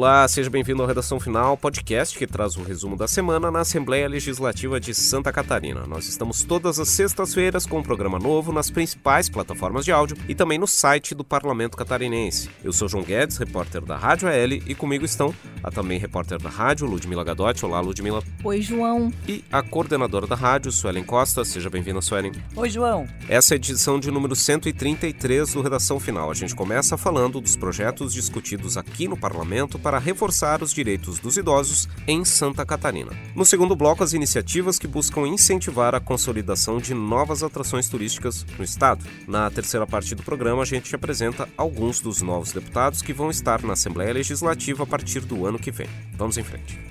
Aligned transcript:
Olá, 0.00 0.26
seja 0.26 0.48
bem-vindo 0.48 0.80
ao 0.80 0.88
Redação 0.88 1.20
Final, 1.20 1.58
podcast 1.58 2.16
que 2.16 2.26
traz 2.26 2.56
o 2.56 2.62
resumo 2.62 2.96
da 2.96 3.06
semana 3.06 3.50
na 3.50 3.60
Assembleia 3.60 4.08
Legislativa 4.08 4.80
de 4.80 4.94
Santa 4.94 5.30
Catarina. 5.30 5.86
Nós 5.86 6.08
estamos 6.08 6.42
todas 6.42 6.80
as 6.80 6.88
sextas-feiras 6.88 7.66
com 7.66 7.80
um 7.80 7.82
programa 7.82 8.18
novo 8.18 8.50
nas 8.50 8.70
principais 8.70 9.28
plataformas 9.28 9.84
de 9.84 9.92
áudio 9.92 10.16
e 10.26 10.34
também 10.34 10.58
no 10.58 10.66
site 10.66 11.14
do 11.14 11.22
Parlamento 11.22 11.76
Catarinense. 11.76 12.48
Eu 12.64 12.72
sou 12.72 12.88
João 12.88 13.04
Guedes, 13.04 13.36
repórter 13.36 13.82
da 13.82 13.94
Rádio 13.94 14.26
AL, 14.26 14.52
e 14.66 14.74
comigo 14.74 15.04
estão 15.04 15.34
a 15.62 15.70
também 15.70 15.98
repórter 15.98 16.40
da 16.40 16.48
rádio, 16.48 16.86
Ludmila 16.86 17.22
Gadotti. 17.22 17.66
Olá, 17.66 17.78
Ludmila. 17.80 18.22
Oi, 18.42 18.62
João. 18.62 19.12
E 19.28 19.44
a 19.52 19.62
coordenadora 19.62 20.26
da 20.26 20.34
rádio, 20.34 20.72
Suelen 20.72 21.04
Costa. 21.04 21.44
Seja 21.44 21.68
bem-vinda, 21.68 22.00
Suelen. 22.00 22.32
Oi, 22.56 22.70
João. 22.70 23.06
Essa 23.28 23.52
é 23.52 23.56
a 23.56 23.56
edição 23.56 24.00
de 24.00 24.10
número 24.10 24.34
133 24.34 25.52
do 25.52 25.60
Redação 25.60 26.00
Final. 26.00 26.30
A 26.30 26.34
gente 26.34 26.54
começa 26.54 26.96
falando 26.96 27.38
dos 27.38 27.54
projetos 27.54 28.14
discutidos 28.14 28.78
aqui 28.78 29.06
no 29.06 29.14
Parlamento 29.18 29.78
para 29.78 29.89
reforçar 29.98 30.62
os 30.62 30.72
direitos 30.72 31.18
dos 31.18 31.36
idosos 31.36 31.88
em 32.06 32.24
Santa 32.24 32.64
Catarina. 32.64 33.10
No 33.34 33.44
segundo 33.44 33.74
bloco, 33.74 34.04
as 34.04 34.12
iniciativas 34.12 34.78
que 34.78 34.86
buscam 34.86 35.26
incentivar 35.26 35.94
a 35.94 36.00
consolidação 36.00 36.78
de 36.78 36.94
novas 36.94 37.42
atrações 37.42 37.88
turísticas 37.88 38.44
no 38.58 38.64
estado. 38.64 39.04
Na 39.26 39.50
terceira 39.50 39.86
parte 39.86 40.14
do 40.14 40.22
programa, 40.22 40.62
a 40.62 40.66
gente 40.66 40.94
apresenta 40.94 41.48
alguns 41.56 42.00
dos 42.00 42.22
novos 42.22 42.52
deputados 42.52 43.02
que 43.02 43.12
vão 43.12 43.30
estar 43.30 43.62
na 43.62 43.72
Assembleia 43.72 44.12
Legislativa 44.12 44.84
a 44.84 44.86
partir 44.86 45.20
do 45.20 45.46
ano 45.46 45.58
que 45.58 45.70
vem. 45.70 45.88
Vamos 46.16 46.38
em 46.38 46.42
frente. 46.42 46.89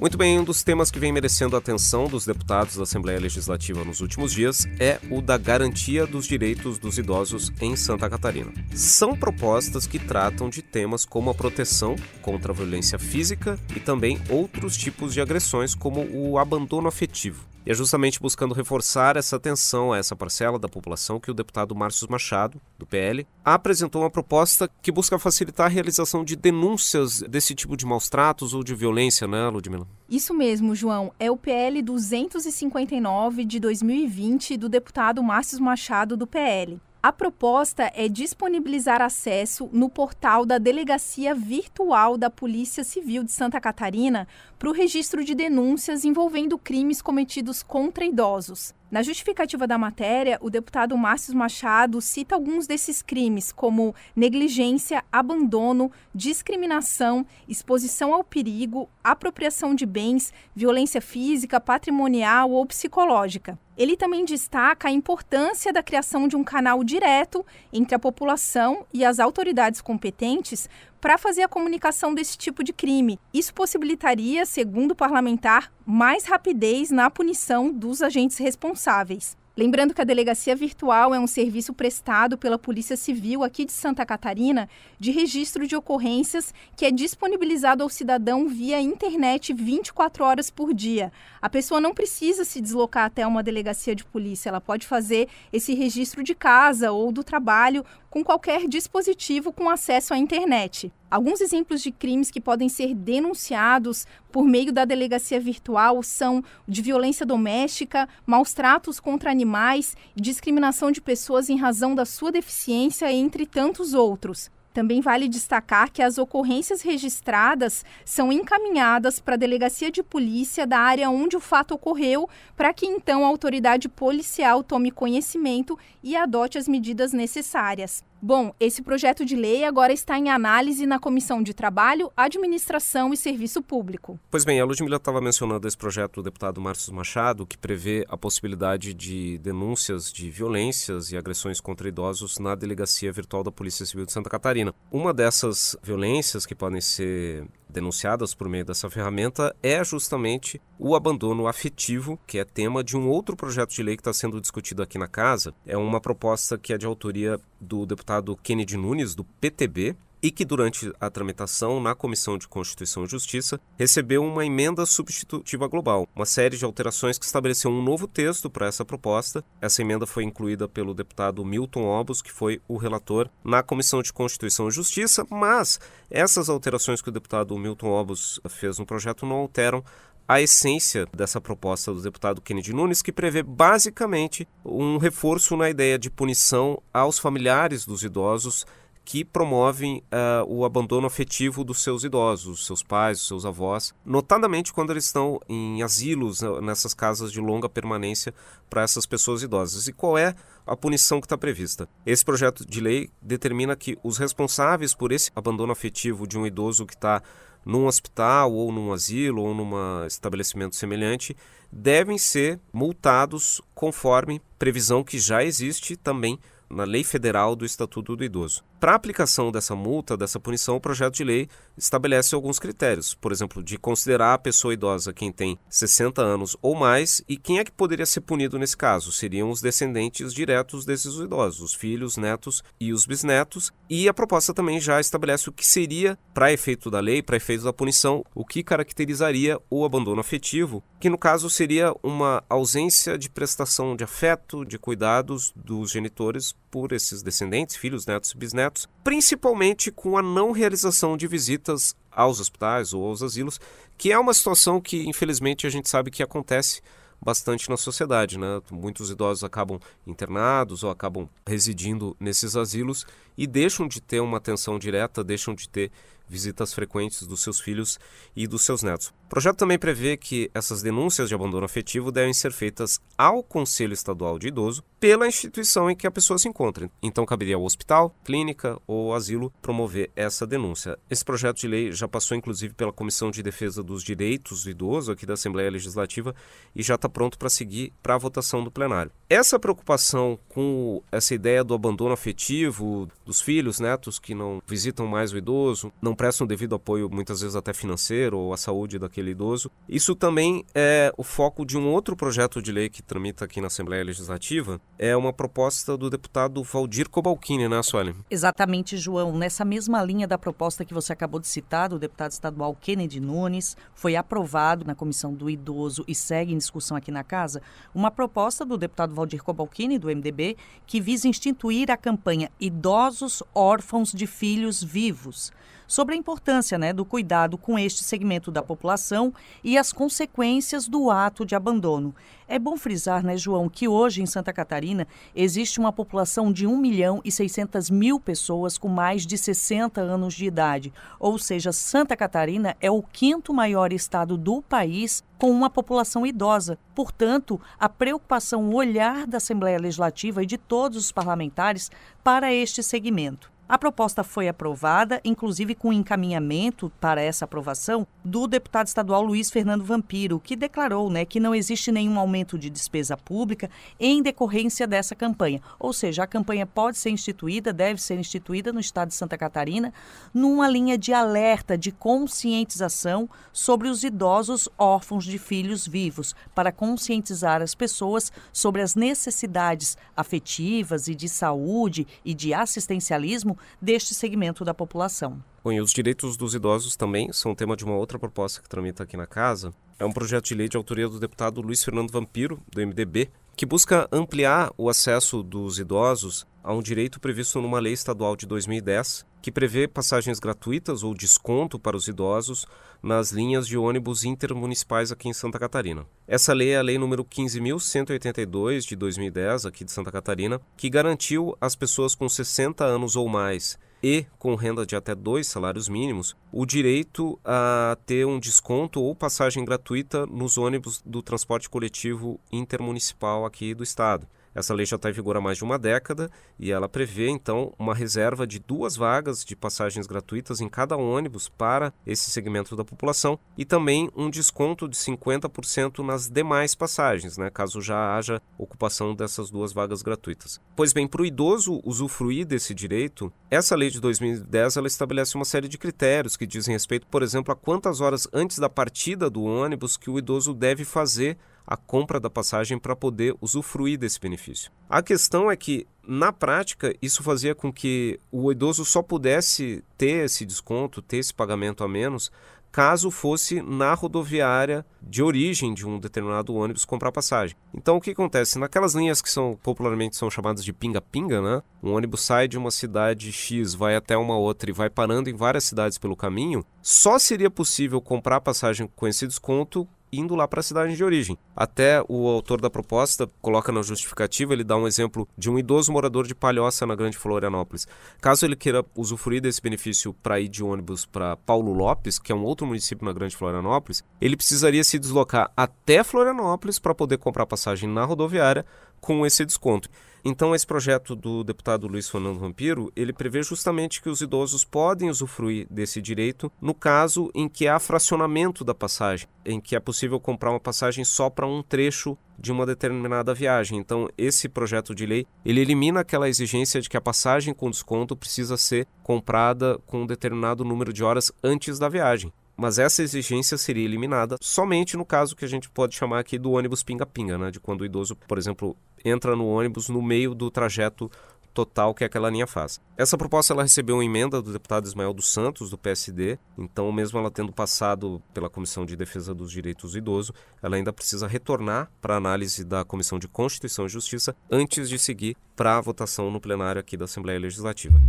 Muito 0.00 0.16
bem, 0.16 0.38
um 0.38 0.44
dos 0.44 0.62
temas 0.62 0.92
que 0.92 0.98
vem 1.00 1.10
merecendo 1.10 1.56
a 1.56 1.58
atenção 1.58 2.06
dos 2.06 2.24
deputados 2.24 2.76
da 2.76 2.84
Assembleia 2.84 3.18
Legislativa 3.18 3.84
nos 3.84 4.00
últimos 4.00 4.32
dias 4.32 4.64
é 4.78 5.00
o 5.10 5.20
da 5.20 5.36
garantia 5.36 6.06
dos 6.06 6.24
direitos 6.24 6.78
dos 6.78 6.98
idosos 6.98 7.50
em 7.60 7.74
Santa 7.74 8.08
Catarina. 8.08 8.52
São 8.72 9.16
propostas 9.16 9.88
que 9.88 9.98
tratam 9.98 10.48
de 10.48 10.62
temas 10.62 11.04
como 11.04 11.30
a 11.30 11.34
proteção 11.34 11.96
contra 12.22 12.52
a 12.52 12.54
violência 12.54 12.96
física 12.96 13.58
e 13.74 13.80
também 13.80 14.20
outros 14.30 14.76
tipos 14.76 15.12
de 15.12 15.20
agressões, 15.20 15.74
como 15.74 16.08
o 16.12 16.38
abandono 16.38 16.86
afetivo. 16.86 17.47
E 17.66 17.70
é 17.70 17.74
justamente 17.74 18.20
buscando 18.20 18.54
reforçar 18.54 19.16
essa 19.16 19.36
atenção 19.36 19.92
a 19.92 19.98
essa 19.98 20.16
parcela 20.16 20.58
da 20.58 20.68
população 20.68 21.20
que 21.20 21.30
o 21.30 21.34
deputado 21.34 21.74
Márcio 21.74 22.10
Machado, 22.10 22.60
do 22.78 22.86
PL, 22.86 23.26
apresentou 23.44 24.02
uma 24.02 24.10
proposta 24.10 24.70
que 24.80 24.92
busca 24.92 25.18
facilitar 25.18 25.66
a 25.66 25.68
realização 25.68 26.24
de 26.24 26.36
denúncias 26.36 27.20
desse 27.20 27.54
tipo 27.54 27.76
de 27.76 27.84
maus 27.84 28.08
tratos 28.08 28.54
ou 28.54 28.64
de 28.64 28.74
violência, 28.74 29.26
né, 29.26 29.48
Ludmila? 29.48 29.86
Isso 30.08 30.32
mesmo, 30.32 30.74
João. 30.74 31.12
É 31.18 31.30
o 31.30 31.36
PL 31.36 31.82
259 31.82 33.44
de 33.44 33.60
2020 33.60 34.56
do 34.56 34.68
deputado 34.68 35.22
Márcio 35.22 35.62
Machado, 35.62 36.16
do 36.16 36.26
PL. 36.26 36.80
A 37.00 37.12
proposta 37.12 37.92
é 37.94 38.08
disponibilizar 38.08 39.00
acesso 39.00 39.70
no 39.72 39.88
portal 39.88 40.44
da 40.44 40.58
Delegacia 40.58 41.32
Virtual 41.32 42.18
da 42.18 42.28
Polícia 42.28 42.82
Civil 42.82 43.22
de 43.22 43.30
Santa 43.30 43.60
Catarina 43.60 44.26
para 44.58 44.68
o 44.68 44.72
registro 44.72 45.22
de 45.22 45.32
denúncias 45.32 46.04
envolvendo 46.04 46.58
crimes 46.58 47.00
cometidos 47.00 47.62
contra 47.62 48.04
idosos. 48.04 48.74
Na 48.90 49.00
justificativa 49.00 49.64
da 49.64 49.78
matéria, 49.78 50.38
o 50.40 50.50
deputado 50.50 50.98
Márcio 50.98 51.36
Machado 51.36 52.00
cita 52.00 52.34
alguns 52.34 52.66
desses 52.66 53.00
crimes, 53.00 53.52
como 53.52 53.94
negligência, 54.16 55.04
abandono, 55.12 55.92
discriminação, 56.12 57.24
exposição 57.46 58.12
ao 58.12 58.24
perigo, 58.24 58.88
apropriação 59.04 59.72
de 59.72 59.86
bens, 59.86 60.32
violência 60.52 61.00
física, 61.00 61.60
patrimonial 61.60 62.50
ou 62.50 62.66
psicológica. 62.66 63.56
Ele 63.78 63.96
também 63.96 64.24
destaca 64.24 64.88
a 64.88 64.90
importância 64.90 65.72
da 65.72 65.84
criação 65.84 66.26
de 66.26 66.34
um 66.34 66.42
canal 66.42 66.82
direto 66.82 67.46
entre 67.72 67.94
a 67.94 67.98
população 67.98 68.84
e 68.92 69.04
as 69.04 69.20
autoridades 69.20 69.80
competentes 69.80 70.68
para 71.00 71.16
fazer 71.16 71.42
a 71.42 71.48
comunicação 71.48 72.12
desse 72.12 72.36
tipo 72.36 72.64
de 72.64 72.72
crime. 72.72 73.20
Isso 73.32 73.54
possibilitaria, 73.54 74.44
segundo 74.44 74.90
o 74.90 74.96
parlamentar, 74.96 75.72
mais 75.86 76.24
rapidez 76.24 76.90
na 76.90 77.08
punição 77.08 77.72
dos 77.72 78.02
agentes 78.02 78.36
responsáveis. 78.38 79.36
Lembrando 79.58 79.92
que 79.92 80.00
a 80.00 80.04
delegacia 80.04 80.54
virtual 80.54 81.12
é 81.12 81.18
um 81.18 81.26
serviço 81.26 81.74
prestado 81.74 82.38
pela 82.38 82.56
Polícia 82.56 82.96
Civil 82.96 83.42
aqui 83.42 83.64
de 83.64 83.72
Santa 83.72 84.06
Catarina 84.06 84.68
de 85.00 85.10
registro 85.10 85.66
de 85.66 85.74
ocorrências 85.74 86.54
que 86.76 86.86
é 86.86 86.92
disponibilizado 86.92 87.82
ao 87.82 87.88
cidadão 87.88 88.46
via 88.46 88.80
internet 88.80 89.52
24 89.52 90.22
horas 90.24 90.48
por 90.48 90.72
dia. 90.72 91.10
A 91.42 91.50
pessoa 91.50 91.80
não 91.80 91.92
precisa 91.92 92.44
se 92.44 92.60
deslocar 92.60 93.06
até 93.06 93.26
uma 93.26 93.42
delegacia 93.42 93.96
de 93.96 94.04
polícia, 94.04 94.48
ela 94.48 94.60
pode 94.60 94.86
fazer 94.86 95.26
esse 95.52 95.74
registro 95.74 96.22
de 96.22 96.36
casa 96.36 96.92
ou 96.92 97.10
do 97.10 97.24
trabalho 97.24 97.84
com 98.08 98.22
qualquer 98.22 98.68
dispositivo 98.68 99.52
com 99.52 99.68
acesso 99.68 100.14
à 100.14 100.18
internet. 100.18 100.92
Alguns 101.10 101.40
exemplos 101.40 101.82
de 101.82 101.90
crimes 101.90 102.30
que 102.30 102.40
podem 102.40 102.68
ser 102.68 102.94
denunciados 102.94 104.06
por 104.30 104.44
meio 104.44 104.72
da 104.72 104.84
delegacia 104.84 105.40
virtual 105.40 106.02
são 106.02 106.42
de 106.66 106.82
violência 106.82 107.24
doméstica, 107.24 108.08
maus 108.26 108.52
tratos 108.52 109.00
contra 109.00 109.30
animais, 109.30 109.96
discriminação 110.14 110.90
de 110.90 111.00
pessoas 111.00 111.48
em 111.48 111.56
razão 111.56 111.94
da 111.94 112.04
sua 112.04 112.30
deficiência, 112.30 113.12
entre 113.12 113.46
tantos 113.46 113.94
outros. 113.94 114.50
Também 114.72 115.00
vale 115.00 115.28
destacar 115.28 115.90
que 115.90 116.02
as 116.02 116.18
ocorrências 116.18 116.82
registradas 116.82 117.84
são 118.04 118.30
encaminhadas 118.30 119.18
para 119.18 119.34
a 119.34 119.38
delegacia 119.38 119.90
de 119.90 120.04
polícia 120.04 120.66
da 120.66 120.78
área 120.78 121.10
onde 121.10 121.36
o 121.36 121.40
fato 121.40 121.74
ocorreu, 121.74 122.28
para 122.56 122.72
que 122.72 122.86
então 122.86 123.24
a 123.24 123.28
autoridade 123.28 123.88
policial 123.88 124.62
tome 124.62 124.92
conhecimento 124.92 125.76
e 126.00 126.14
adote 126.14 126.58
as 126.58 126.68
medidas 126.68 127.12
necessárias. 127.12 128.04
Bom, 128.20 128.52
esse 128.58 128.82
projeto 128.82 129.24
de 129.24 129.36
lei 129.36 129.64
agora 129.64 129.92
está 129.92 130.18
em 130.18 130.28
análise 130.28 130.86
na 130.86 130.98
Comissão 130.98 131.40
de 131.40 131.54
Trabalho, 131.54 132.10
Administração 132.16 133.12
e 133.12 133.16
Serviço 133.16 133.62
Público. 133.62 134.18
Pois 134.28 134.44
bem, 134.44 134.60
a 134.60 134.64
Ludmilla 134.64 134.96
estava 134.96 135.20
mencionando 135.20 135.68
esse 135.68 135.76
projeto 135.76 136.16
do 136.16 136.24
deputado 136.24 136.60
Márcio 136.60 136.92
Machado, 136.92 137.46
que 137.46 137.56
prevê 137.56 138.04
a 138.08 138.16
possibilidade 138.16 138.92
de 138.92 139.38
denúncias 139.38 140.12
de 140.12 140.30
violências 140.30 141.12
e 141.12 141.16
agressões 141.16 141.60
contra 141.60 141.86
idosos 141.86 142.40
na 142.40 142.56
Delegacia 142.56 143.12
Virtual 143.12 143.44
da 143.44 143.52
Polícia 143.52 143.86
Civil 143.86 144.04
de 144.04 144.12
Santa 144.12 144.28
Catarina. 144.28 144.74
Uma 144.90 145.14
dessas 145.14 145.76
violências 145.80 146.44
que 146.44 146.56
podem 146.56 146.80
ser 146.80 147.46
denunciadas 147.68 148.34
por 148.34 148.48
meio 148.48 148.64
dessa 148.64 148.88
ferramenta 148.88 149.54
é 149.62 149.82
justamente 149.84 150.60
o 150.78 150.94
abandono 150.94 151.46
afetivo, 151.46 152.18
que 152.26 152.38
é 152.38 152.44
tema 152.44 152.82
de 152.82 152.96
um 152.96 153.08
outro 153.08 153.36
projeto 153.36 153.70
de 153.70 153.82
lei 153.82 153.96
que 153.96 154.00
está 154.00 154.12
sendo 154.12 154.40
discutido 154.40 154.82
aqui 154.82 154.98
na 154.98 155.08
casa. 155.08 155.54
É 155.66 155.76
uma 155.76 156.00
proposta 156.00 156.56
que 156.56 156.72
é 156.72 156.78
de 156.78 156.86
autoria 156.86 157.38
do 157.60 157.84
deputado 157.84 158.36
Kennedy 158.36 158.76
Nunes, 158.76 159.14
do 159.14 159.24
PTB, 159.24 159.96
e 160.22 160.30
que 160.30 160.44
durante 160.44 160.92
a 161.00 161.10
tramitação 161.10 161.80
na 161.80 161.94
Comissão 161.94 162.36
de 162.36 162.48
Constituição 162.48 163.04
e 163.04 163.08
Justiça 163.08 163.60
recebeu 163.78 164.24
uma 164.24 164.44
emenda 164.44 164.84
substitutiva 164.84 165.68
global, 165.68 166.08
uma 166.14 166.26
série 166.26 166.56
de 166.56 166.64
alterações 166.64 167.18
que 167.18 167.24
estabeleceu 167.24 167.70
um 167.70 167.82
novo 167.82 168.06
texto 168.06 168.50
para 168.50 168.66
essa 168.66 168.84
proposta. 168.84 169.44
Essa 169.60 169.82
emenda 169.82 170.06
foi 170.06 170.24
incluída 170.24 170.68
pelo 170.68 170.94
deputado 170.94 171.44
Milton 171.44 171.84
Obos, 171.84 172.20
que 172.20 172.32
foi 172.32 172.60
o 172.66 172.76
relator 172.76 173.28
na 173.44 173.62
Comissão 173.62 174.02
de 174.02 174.12
Constituição 174.12 174.68
e 174.68 174.72
Justiça, 174.72 175.26
mas 175.30 175.78
essas 176.10 176.48
alterações 176.48 177.00
que 177.00 177.08
o 177.08 177.12
deputado 177.12 177.56
Milton 177.56 177.88
Obos 177.88 178.40
fez 178.48 178.78
no 178.78 178.86
projeto 178.86 179.26
não 179.26 179.36
alteram 179.36 179.84
a 180.28 180.42
essência 180.42 181.06
dessa 181.16 181.40
proposta 181.40 181.92
do 181.92 182.02
deputado 182.02 182.42
Kennedy 182.42 182.74
Nunes, 182.74 183.00
que 183.00 183.10
prevê 183.10 183.42
basicamente 183.42 184.46
um 184.62 184.98
reforço 184.98 185.56
na 185.56 185.70
ideia 185.70 185.98
de 185.98 186.10
punição 186.10 186.82
aos 186.92 187.18
familiares 187.18 187.86
dos 187.86 188.02
idosos 188.02 188.66
que 189.08 189.24
promovem 189.24 190.02
uh, 190.12 190.44
o 190.46 190.66
abandono 190.66 191.06
afetivo 191.06 191.64
dos 191.64 191.82
seus 191.82 192.04
idosos, 192.04 192.66
seus 192.66 192.82
pais, 192.82 193.26
seus 193.26 193.46
avós, 193.46 193.94
notadamente 194.04 194.70
quando 194.70 194.90
eles 194.90 195.06
estão 195.06 195.40
em 195.48 195.82
asilos, 195.82 196.42
né, 196.42 196.60
nessas 196.60 196.92
casas 196.92 197.32
de 197.32 197.40
longa 197.40 197.70
permanência 197.70 198.34
para 198.68 198.82
essas 198.82 199.06
pessoas 199.06 199.42
idosas. 199.42 199.88
E 199.88 199.94
qual 199.94 200.18
é 200.18 200.34
a 200.66 200.76
punição 200.76 201.22
que 201.22 201.24
está 201.24 201.38
prevista? 201.38 201.88
Esse 202.04 202.22
projeto 202.22 202.66
de 202.66 202.82
lei 202.82 203.08
determina 203.22 203.74
que 203.74 203.98
os 204.04 204.18
responsáveis 204.18 204.94
por 204.94 205.10
esse 205.10 205.30
abandono 205.34 205.72
afetivo 205.72 206.26
de 206.26 206.36
um 206.36 206.46
idoso 206.46 206.84
que 206.84 206.94
está 206.94 207.22
num 207.64 207.86
hospital 207.86 208.52
ou 208.52 208.70
num 208.70 208.92
asilo 208.92 209.40
ou 209.40 209.54
num 209.54 210.04
estabelecimento 210.04 210.76
semelhante 210.76 211.34
devem 211.72 212.18
ser 212.18 212.60
multados 212.70 213.62
conforme 213.74 214.42
previsão 214.58 215.02
que 215.02 215.18
já 215.18 215.42
existe 215.42 215.96
também 215.96 216.38
na 216.68 216.84
Lei 216.84 217.02
Federal 217.02 217.56
do 217.56 217.64
Estatuto 217.64 218.14
do 218.14 218.22
Idoso. 218.22 218.67
Para 218.80 218.92
a 218.92 218.94
aplicação 218.94 219.50
dessa 219.50 219.74
multa, 219.74 220.16
dessa 220.16 220.38
punição, 220.38 220.76
o 220.76 220.80
projeto 220.80 221.14
de 221.14 221.24
lei 221.24 221.48
estabelece 221.76 222.32
alguns 222.32 222.60
critérios, 222.60 223.12
por 223.12 223.32
exemplo, 223.32 223.60
de 223.60 223.76
considerar 223.76 224.34
a 224.34 224.38
pessoa 224.38 224.72
idosa 224.72 225.12
quem 225.12 225.32
tem 225.32 225.58
60 225.68 226.22
anos 226.22 226.56
ou 226.62 226.76
mais 226.76 227.20
e 227.28 227.36
quem 227.36 227.58
é 227.58 227.64
que 227.64 227.72
poderia 227.72 228.06
ser 228.06 228.20
punido 228.20 228.56
nesse 228.56 228.76
caso? 228.76 229.10
Seriam 229.10 229.50
os 229.50 229.60
descendentes 229.60 230.32
diretos 230.32 230.84
desses 230.84 231.16
idosos, 231.16 231.60
os 231.60 231.74
filhos, 231.74 232.16
netos 232.16 232.62
e 232.78 232.92
os 232.92 233.04
bisnetos. 233.04 233.72
E 233.90 234.08
a 234.08 234.14
proposta 234.14 234.54
também 234.54 234.78
já 234.78 235.00
estabelece 235.00 235.48
o 235.48 235.52
que 235.52 235.66
seria, 235.66 236.16
para 236.32 236.52
efeito 236.52 236.88
da 236.88 237.00
lei, 237.00 237.20
para 237.20 237.36
efeito 237.36 237.64
da 237.64 237.72
punição, 237.72 238.24
o 238.32 238.44
que 238.44 238.62
caracterizaria 238.62 239.58
o 239.68 239.84
abandono 239.84 240.20
afetivo, 240.20 240.84
que 241.00 241.10
no 241.10 241.18
caso 241.18 241.50
seria 241.50 241.92
uma 242.00 242.44
ausência 242.48 243.18
de 243.18 243.28
prestação 243.28 243.96
de 243.96 244.04
afeto, 244.04 244.64
de 244.64 244.78
cuidados 244.78 245.52
dos 245.56 245.90
genitores 245.90 246.54
por 246.70 246.92
esses 246.92 247.22
descendentes, 247.22 247.76
filhos, 247.76 248.06
netos 248.06 248.32
e 248.32 248.36
bisnetos, 248.36 248.67
principalmente 249.02 249.90
com 249.90 250.16
a 250.16 250.22
não 250.22 250.52
realização 250.52 251.16
de 251.16 251.26
visitas 251.26 251.94
aos 252.10 252.40
hospitais 252.40 252.92
ou 252.92 253.06
aos 253.06 253.22
asilos, 253.22 253.60
que 253.96 254.12
é 254.12 254.18
uma 254.18 254.34
situação 254.34 254.80
que 254.80 255.08
infelizmente 255.08 255.66
a 255.66 255.70
gente 255.70 255.88
sabe 255.88 256.10
que 256.10 256.22
acontece 256.22 256.80
bastante 257.20 257.68
na 257.68 257.76
sociedade, 257.76 258.38
né? 258.38 258.60
Muitos 258.70 259.10
idosos 259.10 259.42
acabam 259.42 259.80
internados 260.06 260.84
ou 260.84 260.90
acabam 260.90 261.28
residindo 261.46 262.16
nesses 262.18 262.56
asilos 262.56 263.04
e 263.36 263.46
deixam 263.46 263.88
de 263.88 264.00
ter 264.00 264.20
uma 264.20 264.38
atenção 264.38 264.78
direta, 264.78 265.24
deixam 265.24 265.54
de 265.54 265.68
ter 265.68 265.90
visitas 266.28 266.72
frequentes 266.72 267.26
dos 267.26 267.42
seus 267.42 267.60
filhos 267.60 267.98
e 268.34 268.46
dos 268.46 268.62
seus 268.62 268.82
netos. 268.82 269.08
O 269.26 269.28
projeto 269.28 269.56
também 269.56 269.78
prevê 269.78 270.16
que 270.16 270.50
essas 270.54 270.82
denúncias 270.82 271.28
de 271.28 271.34
abandono 271.34 271.64
afetivo 271.64 272.10
devem 272.10 272.32
ser 272.32 272.52
feitas 272.52 273.00
ao 273.16 273.42
Conselho 273.42 273.92
Estadual 273.92 274.38
de 274.38 274.48
Idoso 274.48 274.82
pela 274.98 275.26
instituição 275.26 275.90
em 275.90 275.96
que 275.96 276.06
a 276.06 276.10
pessoa 276.10 276.38
se 276.38 276.48
encontra. 276.48 276.90
Então 277.02 277.26
caberia 277.26 277.56
ao 277.56 277.64
hospital, 277.64 278.14
clínica 278.24 278.80
ou 278.86 279.14
asilo 279.14 279.52
promover 279.60 280.10
essa 280.16 280.46
denúncia. 280.46 280.98
Esse 281.10 281.24
projeto 281.24 281.58
de 281.58 281.68
lei 281.68 281.92
já 281.92 282.08
passou 282.08 282.36
inclusive 282.36 282.74
pela 282.74 282.92
Comissão 282.92 283.30
de 283.30 283.42
Defesa 283.42 283.82
dos 283.82 284.02
Direitos 284.02 284.64
do 284.64 284.70
Idoso 284.70 285.12
aqui 285.12 285.26
da 285.26 285.34
Assembleia 285.34 285.70
Legislativa 285.70 286.34
e 286.74 286.82
já 286.82 286.94
está 286.94 287.08
pronto 287.08 287.38
para 287.38 287.50
seguir 287.50 287.92
para 288.02 288.14
a 288.14 288.18
votação 288.18 288.64
do 288.64 288.70
plenário. 288.70 289.12
Essa 289.28 289.58
preocupação 289.58 290.38
com 290.48 291.02
essa 291.12 291.34
ideia 291.34 291.62
do 291.62 291.74
abandono 291.74 292.12
afetivo 292.12 293.08
dos 293.24 293.40
filhos, 293.40 293.78
netos 293.78 294.18
que 294.18 294.34
não 294.34 294.62
visitam 294.66 295.06
mais 295.06 295.32
o 295.32 295.38
idoso, 295.38 295.92
não 296.00 296.14
prestam 296.18 296.46
devido 296.46 296.74
apoio 296.74 297.08
muitas 297.08 297.40
vezes 297.40 297.54
até 297.54 297.72
financeiro 297.72 298.36
ou 298.36 298.52
à 298.52 298.56
saúde 298.56 298.98
daquele 298.98 299.28
aquele 299.28 299.30
idoso. 299.30 299.70
Isso 299.88 300.14
também 300.14 300.64
é 300.74 301.12
o 301.16 301.22
foco 301.22 301.64
de 301.64 301.76
um 301.76 301.88
outro 301.88 302.16
projeto 302.16 302.62
de 302.62 302.72
lei 302.72 302.88
que 302.88 303.02
tramita 303.02 303.44
aqui 303.44 303.60
na 303.60 303.66
Assembleia 303.66 304.04
Legislativa. 304.04 304.80
É 304.98 305.16
uma 305.16 305.32
proposta 305.32 305.96
do 305.96 306.08
deputado 306.08 306.62
Valdir 306.62 307.08
Cobalcini, 307.08 307.68
né, 307.68 307.82
Sueli? 307.82 308.14
Exatamente, 308.30 308.96
João. 308.96 309.36
Nessa 309.36 309.64
mesma 309.64 310.02
linha 310.02 310.26
da 310.26 310.38
proposta 310.38 310.84
que 310.84 310.94
você 310.94 311.12
acabou 311.12 311.40
de 311.40 311.48
citar, 311.48 311.88
do 311.88 311.98
deputado 311.98 312.32
estadual 312.32 312.76
Kennedy 312.80 313.20
Nunes, 313.20 313.76
foi 313.94 314.16
aprovado 314.16 314.84
na 314.84 314.94
Comissão 314.94 315.32
do 315.32 315.50
Idoso 315.50 316.04
e 316.06 316.14
segue 316.14 316.52
em 316.52 316.58
discussão 316.58 316.96
aqui 316.96 317.10
na 317.10 317.24
Casa, 317.24 317.60
uma 317.94 318.10
proposta 318.10 318.64
do 318.64 318.78
deputado 318.78 319.14
Valdir 319.14 319.42
Cobalcini, 319.42 319.98
do 319.98 320.08
MDB, 320.08 320.56
que 320.86 321.00
visa 321.00 321.28
instituir 321.28 321.90
a 321.90 321.96
campanha 321.96 322.50
Idosos 322.60 323.42
Órfãos 323.54 324.12
de 324.12 324.26
Filhos 324.26 324.82
Vivos 324.82 325.52
sobre 325.88 326.14
a 326.14 326.18
importância 326.18 326.78
né, 326.78 326.92
do 326.92 327.04
cuidado 327.04 327.56
com 327.56 327.78
este 327.78 328.04
segmento 328.04 328.52
da 328.52 328.62
população 328.62 329.34
e 329.64 329.78
as 329.78 329.92
consequências 329.92 330.86
do 330.86 331.10
ato 331.10 331.46
de 331.46 331.56
abandono. 331.56 332.14
É 332.46 332.58
bom 332.58 332.76
frisar, 332.76 333.22
né, 333.24 333.36
João, 333.36 333.68
que 333.68 333.88
hoje 333.88 334.22
em 334.22 334.26
Santa 334.26 334.52
Catarina 334.52 335.06
existe 335.34 335.80
uma 335.80 335.92
população 335.92 336.52
de 336.52 336.66
1 336.66 336.76
milhão 336.76 337.20
e 337.24 337.32
600 337.32 337.90
mil 337.90 338.20
pessoas 338.20 338.78
com 338.78 338.88
mais 338.88 339.26
de 339.26 339.36
60 339.36 340.00
anos 340.00 340.34
de 340.34 340.46
idade. 340.46 340.92
Ou 341.18 341.38
seja, 341.38 341.72
Santa 341.72 342.16
Catarina 342.16 342.76
é 342.80 342.90
o 342.90 343.02
quinto 343.02 343.52
maior 343.52 343.92
estado 343.92 344.36
do 344.36 344.62
país 344.62 345.24
com 345.38 345.50
uma 345.50 345.70
população 345.70 346.26
idosa. 346.26 346.78
Portanto, 346.94 347.60
a 347.78 347.88
preocupação, 347.88 348.64
o 348.64 348.74
olhar 348.74 349.26
da 349.26 349.36
Assembleia 349.36 349.78
Legislativa 349.78 350.42
e 350.42 350.46
de 350.46 350.58
todos 350.58 350.98
os 350.98 351.12
parlamentares 351.12 351.90
para 352.22 352.52
este 352.52 352.82
segmento. 352.82 353.57
A 353.68 353.76
proposta 353.76 354.24
foi 354.24 354.48
aprovada, 354.48 355.20
inclusive 355.22 355.74
com 355.74 355.92
encaminhamento 355.92 356.90
para 356.98 357.20
essa 357.20 357.44
aprovação 357.44 358.06
do 358.24 358.46
deputado 358.46 358.86
estadual 358.86 359.22
Luiz 359.22 359.50
Fernando 359.50 359.84
Vampiro, 359.84 360.40
que 360.40 360.56
declarou 360.56 361.10
né, 361.10 361.26
que 361.26 361.38
não 361.38 361.54
existe 361.54 361.92
nenhum 361.92 362.18
aumento 362.18 362.58
de 362.58 362.70
despesa 362.70 363.14
pública 363.14 363.68
em 364.00 364.22
decorrência 364.22 364.86
dessa 364.86 365.14
campanha. 365.14 365.60
Ou 365.78 365.92
seja, 365.92 366.22
a 366.22 366.26
campanha 366.26 366.64
pode 366.64 366.96
ser 366.96 367.10
instituída, 367.10 367.70
deve 367.70 368.00
ser 368.00 368.18
instituída 368.18 368.72
no 368.72 368.80
estado 368.80 369.08
de 369.08 369.14
Santa 369.14 369.36
Catarina, 369.36 369.92
numa 370.32 370.66
linha 370.66 370.96
de 370.96 371.12
alerta, 371.12 371.76
de 371.76 371.92
conscientização 371.92 373.28
sobre 373.52 373.88
os 373.88 374.02
idosos 374.02 374.66
órfãos 374.78 375.26
de 375.26 375.36
filhos 375.36 375.86
vivos, 375.86 376.34
para 376.54 376.72
conscientizar 376.72 377.60
as 377.60 377.74
pessoas 377.74 378.32
sobre 378.50 378.80
as 378.80 378.94
necessidades 378.94 379.98
afetivas 380.16 381.06
e 381.06 381.14
de 381.14 381.28
saúde 381.28 382.06
e 382.24 382.32
de 382.32 382.54
assistencialismo 382.54 383.57
deste 383.80 384.14
segmento 384.14 384.64
da 384.64 384.74
população. 384.74 385.42
Bom, 385.62 385.72
e 385.72 385.80
os 385.80 385.92
direitos 385.92 386.36
dos 386.36 386.54
idosos 386.54 386.96
também 386.96 387.32
são 387.32 387.54
tema 387.54 387.76
de 387.76 387.84
uma 387.84 387.96
outra 387.96 388.18
proposta 388.18 388.62
que 388.62 388.68
tramita 388.68 389.02
aqui 389.02 389.16
na 389.16 389.26
casa. 389.26 389.72
É 389.98 390.04
um 390.04 390.12
projeto 390.12 390.46
de 390.46 390.54
lei 390.54 390.68
de 390.68 390.76
autoria 390.76 391.08
do 391.08 391.18
deputado 391.18 391.60
Luiz 391.60 391.82
Fernando 391.84 392.10
Vampiro, 392.10 392.60
do 392.72 392.80
MDB, 392.80 393.30
que 393.56 393.66
busca 393.66 394.08
ampliar 394.12 394.72
o 394.78 394.88
acesso 394.88 395.42
dos 395.42 395.78
idosos 395.78 396.46
a 396.62 396.72
um 396.72 396.80
direito 396.80 397.18
previsto 397.18 397.60
numa 397.60 397.80
lei 397.80 397.92
estadual 397.92 398.36
de 398.36 398.46
2010, 398.46 399.26
que 399.40 399.52
prevê 399.52 399.86
passagens 399.86 400.38
gratuitas 400.38 401.02
ou 401.02 401.14
desconto 401.14 401.78
para 401.78 401.96
os 401.96 402.08
idosos 402.08 402.66
nas 403.02 403.30
linhas 403.30 403.66
de 403.66 403.76
ônibus 403.76 404.24
intermunicipais 404.24 405.12
aqui 405.12 405.28
em 405.28 405.32
Santa 405.32 405.58
Catarina. 405.58 406.06
Essa 406.26 406.52
lei 406.52 406.70
é 406.70 406.78
a 406.78 406.82
lei 406.82 406.98
número 406.98 407.24
15.182 407.24 408.80
de 408.86 408.96
2010, 408.96 409.66
aqui 409.66 409.84
de 409.84 409.92
Santa 409.92 410.10
Catarina, 410.10 410.60
que 410.76 410.90
garantiu 410.90 411.56
às 411.60 411.76
pessoas 411.76 412.14
com 412.14 412.28
60 412.28 412.84
anos 412.84 413.16
ou 413.16 413.28
mais 413.28 413.78
e 414.02 414.26
com 414.38 414.54
renda 414.54 414.86
de 414.86 414.94
até 414.94 415.14
dois 415.14 415.48
salários 415.48 415.88
mínimos 415.88 416.36
o 416.52 416.64
direito 416.64 417.38
a 417.44 417.96
ter 418.06 418.26
um 418.26 418.38
desconto 418.38 419.02
ou 419.02 419.14
passagem 419.14 419.64
gratuita 419.64 420.26
nos 420.26 420.56
ônibus 420.56 421.02
do 421.04 421.22
transporte 421.22 421.68
coletivo 421.68 422.40
intermunicipal 422.50 423.44
aqui 423.44 423.74
do 423.74 423.82
estado. 423.82 424.26
Essa 424.58 424.74
lei 424.74 424.84
já 424.84 424.96
está 424.96 425.08
em 425.08 425.12
vigor 425.12 425.36
há 425.36 425.40
mais 425.40 425.56
de 425.56 425.62
uma 425.62 425.78
década 425.78 426.28
e 426.58 426.72
ela 426.72 426.88
prevê, 426.88 427.28
então, 427.28 427.72
uma 427.78 427.94
reserva 427.94 428.44
de 428.44 428.58
duas 428.58 428.96
vagas 428.96 429.44
de 429.44 429.54
passagens 429.54 430.04
gratuitas 430.04 430.60
em 430.60 430.68
cada 430.68 430.96
ônibus 430.96 431.48
para 431.48 431.92
esse 432.04 432.28
segmento 432.28 432.74
da 432.74 432.84
população 432.84 433.38
e 433.56 433.64
também 433.64 434.10
um 434.16 434.28
desconto 434.28 434.88
de 434.88 434.96
50% 434.96 436.04
nas 436.04 436.28
demais 436.28 436.74
passagens, 436.74 437.38
né, 437.38 437.50
caso 437.50 437.80
já 437.80 438.16
haja 438.16 438.42
ocupação 438.58 439.14
dessas 439.14 439.48
duas 439.48 439.72
vagas 439.72 440.02
gratuitas. 440.02 440.60
Pois 440.74 440.92
bem, 440.92 441.06
para 441.06 441.22
o 441.22 441.26
idoso 441.26 441.80
usufruir 441.84 442.44
desse 442.44 442.74
direito, 442.74 443.32
essa 443.48 443.76
lei 443.76 443.90
de 443.90 444.00
2010 444.00 444.76
ela 444.76 444.88
estabelece 444.88 445.36
uma 445.36 445.44
série 445.44 445.68
de 445.68 445.78
critérios 445.78 446.36
que 446.36 446.46
dizem 446.48 446.72
respeito, 446.74 447.06
por 447.06 447.22
exemplo, 447.22 447.52
a 447.52 447.56
quantas 447.56 448.00
horas 448.00 448.26
antes 448.32 448.58
da 448.58 448.68
partida 448.68 449.30
do 449.30 449.44
ônibus 449.44 449.96
que 449.96 450.10
o 450.10 450.18
idoso 450.18 450.52
deve 450.52 450.84
fazer 450.84 451.38
a 451.68 451.76
compra 451.76 452.18
da 452.18 452.30
passagem 452.30 452.78
para 452.78 452.96
poder 452.96 453.36
usufruir 453.42 453.98
desse 453.98 454.18
benefício. 454.18 454.72
A 454.88 455.02
questão 455.02 455.50
é 455.50 455.56
que, 455.56 455.86
na 456.02 456.32
prática, 456.32 456.96
isso 457.02 457.22
fazia 457.22 457.54
com 457.54 457.70
que 457.70 458.18
o 458.32 458.50
idoso 458.50 458.86
só 458.86 459.02
pudesse 459.02 459.84
ter 459.98 460.24
esse 460.24 460.46
desconto, 460.46 461.02
ter 461.02 461.18
esse 461.18 461.34
pagamento 461.34 461.84
a 461.84 461.88
menos, 461.88 462.32
caso 462.72 463.10
fosse 463.10 463.60
na 463.60 463.92
rodoviária 463.92 464.84
de 465.02 465.22
origem 465.22 465.74
de 465.74 465.86
um 465.86 465.98
determinado 465.98 466.54
ônibus 466.54 466.86
comprar 466.86 467.12
passagem. 467.12 467.56
Então 467.74 467.96
o 467.96 468.00
que 468.00 468.12
acontece? 468.12 468.58
Naquelas 468.58 468.94
linhas 468.94 469.20
que 469.20 469.30
são 469.30 469.58
popularmente 469.62 470.16
são 470.16 470.30
chamadas 470.30 470.64
de 470.64 470.72
pinga-pinga, 470.72 471.42
né? 471.42 471.62
Um 471.82 471.92
ônibus 471.92 472.22
sai 472.22 472.48
de 472.48 472.56
uma 472.56 472.70
cidade 472.70 473.30
X, 473.30 473.74
vai 473.74 473.94
até 473.94 474.16
uma 474.16 474.36
outra 474.36 474.70
e 474.70 474.72
vai 474.72 474.88
parando 474.88 475.28
em 475.28 475.34
várias 475.34 475.64
cidades 475.64 475.98
pelo 475.98 476.16
caminho, 476.16 476.64
só 476.82 477.18
seria 477.18 477.50
possível 477.50 478.00
comprar 478.00 478.40
passagem 478.40 478.88
com 478.96 479.06
esse 479.06 479.26
desconto 479.26 479.86
indo 480.12 480.34
lá 480.34 480.46
para 480.46 480.60
a 480.60 480.62
cidade 480.62 480.96
de 480.96 481.04
origem. 481.04 481.38
Até 481.54 482.02
o 482.08 482.28
autor 482.28 482.60
da 482.60 482.70
proposta 482.70 483.28
coloca 483.40 483.72
na 483.72 483.82
justificativa, 483.82 484.52
ele 484.52 484.64
dá 484.64 484.76
um 484.76 484.86
exemplo 484.86 485.28
de 485.36 485.50
um 485.50 485.58
idoso 485.58 485.92
morador 485.92 486.26
de 486.26 486.34
Palhoça, 486.34 486.86
na 486.86 486.94
Grande 486.94 487.16
Florianópolis. 487.16 487.86
Caso 488.20 488.44
ele 488.44 488.56
queira 488.56 488.84
usufruir 488.96 489.40
desse 489.40 489.60
benefício 489.60 490.14
para 490.14 490.40
ir 490.40 490.48
de 490.48 490.62
ônibus 490.62 491.06
para 491.06 491.36
Paulo 491.36 491.72
Lopes, 491.72 492.18
que 492.18 492.32
é 492.32 492.34
um 492.34 492.44
outro 492.44 492.66
município 492.66 493.04
na 493.04 493.12
Grande 493.12 493.36
Florianópolis, 493.36 494.02
ele 494.20 494.36
precisaria 494.36 494.82
se 494.84 494.98
deslocar 494.98 495.50
até 495.56 496.02
Florianópolis 496.02 496.78
para 496.78 496.94
poder 496.94 497.18
comprar 497.18 497.46
passagem 497.46 497.88
na 497.88 498.04
rodoviária 498.04 498.64
com 499.00 499.24
esse 499.26 499.44
desconto. 499.44 499.88
Então, 500.24 500.54
esse 500.54 500.66
projeto 500.66 501.14
do 501.14 501.44
deputado 501.44 501.86
Luiz 501.86 502.08
Fernando 502.08 502.40
Vampiro, 502.40 502.92
ele 502.96 503.12
prevê 503.12 503.42
justamente 503.42 504.02
que 504.02 504.08
os 504.08 504.20
idosos 504.20 504.64
podem 504.64 505.08
usufruir 505.08 505.66
desse 505.70 506.02
direito 506.02 506.50
no 506.60 506.74
caso 506.74 507.30
em 507.34 507.48
que 507.48 507.68
há 507.68 507.78
fracionamento 507.78 508.64
da 508.64 508.74
passagem, 508.74 509.28
em 509.44 509.60
que 509.60 509.76
é 509.76 509.80
possível 509.80 510.18
comprar 510.18 510.50
uma 510.50 510.60
passagem 510.60 511.04
só 511.04 511.30
para 511.30 511.46
um 511.46 511.62
trecho 511.62 512.18
de 512.38 512.52
uma 512.52 512.66
determinada 512.66 513.32
viagem. 513.32 513.78
Então, 513.78 514.08
esse 514.18 514.48
projeto 514.48 514.94
de 514.94 515.06
lei, 515.06 515.26
ele 515.44 515.60
elimina 515.60 516.00
aquela 516.00 516.28
exigência 516.28 516.80
de 516.80 516.88
que 516.88 516.96
a 516.96 517.00
passagem 517.00 517.54
com 517.54 517.70
desconto 517.70 518.16
precisa 518.16 518.56
ser 518.56 518.86
comprada 519.02 519.78
com 519.86 520.02
um 520.02 520.06
determinado 520.06 520.64
número 520.64 520.92
de 520.92 521.02
horas 521.02 521.32
antes 521.42 521.78
da 521.78 521.88
viagem. 521.88 522.32
Mas 522.58 522.76
essa 522.76 523.04
exigência 523.04 523.56
seria 523.56 523.84
eliminada 523.84 524.36
somente 524.40 524.96
no 524.96 525.04
caso 525.04 525.36
que 525.36 525.44
a 525.44 525.48
gente 525.48 525.70
pode 525.70 525.94
chamar 525.94 526.18
aqui 526.18 526.36
do 526.36 526.50
ônibus 526.50 526.82
pinga-pinga, 526.82 527.38
né? 527.38 527.52
de 527.52 527.60
quando 527.60 527.82
o 527.82 527.84
idoso, 527.84 528.16
por 528.16 528.36
exemplo, 528.36 528.76
entra 529.04 529.36
no 529.36 529.46
ônibus 529.46 529.88
no 529.88 530.02
meio 530.02 530.34
do 530.34 530.50
trajeto 530.50 531.08
total 531.54 531.94
que 531.94 532.04
aquela 532.04 532.28
linha 532.28 532.48
faz. 532.48 532.80
Essa 532.96 533.16
proposta 533.16 533.52
ela 533.52 533.62
recebeu 533.62 533.96
uma 533.96 534.04
emenda 534.04 534.42
do 534.42 534.52
deputado 534.52 534.86
Ismael 534.86 535.12
dos 535.12 535.32
Santos, 535.32 535.70
do 535.70 535.78
PSD, 535.78 536.36
então 536.56 536.90
mesmo 536.90 537.18
ela 537.18 537.30
tendo 537.30 537.52
passado 537.52 538.20
pela 538.34 538.50
Comissão 538.50 538.84
de 538.84 538.96
Defesa 538.96 539.32
dos 539.32 539.52
Direitos 539.52 539.92
do 539.92 539.98
Idoso, 539.98 540.32
ela 540.60 540.76
ainda 540.76 540.92
precisa 540.92 541.28
retornar 541.28 541.90
para 542.00 542.16
análise 542.16 542.64
da 542.64 542.84
Comissão 542.84 543.20
de 543.20 543.28
Constituição 543.28 543.86
e 543.86 543.88
Justiça 543.88 544.36
antes 544.50 544.88
de 544.88 544.98
seguir 544.98 545.36
para 545.54 545.78
a 545.78 545.80
votação 545.80 546.28
no 546.30 546.40
plenário 546.40 546.80
aqui 546.80 546.96
da 546.96 547.04
Assembleia 547.04 547.38
Legislativa. 547.38 548.00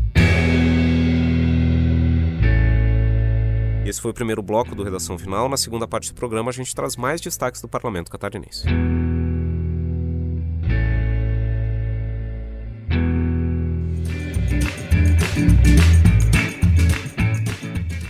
Esse 3.85 4.01
foi 4.01 4.11
o 4.11 4.13
primeiro 4.13 4.41
bloco 4.41 4.75
do 4.75 4.83
Redação 4.83 5.17
Final. 5.17 5.49
Na 5.49 5.57
segunda 5.57 5.87
parte 5.87 6.11
do 6.11 6.15
programa, 6.15 6.49
a 6.49 6.53
gente 6.53 6.75
traz 6.75 6.95
mais 6.95 7.21
destaques 7.21 7.61
do 7.61 7.67
parlamento 7.67 8.11
catarinense. 8.11 8.67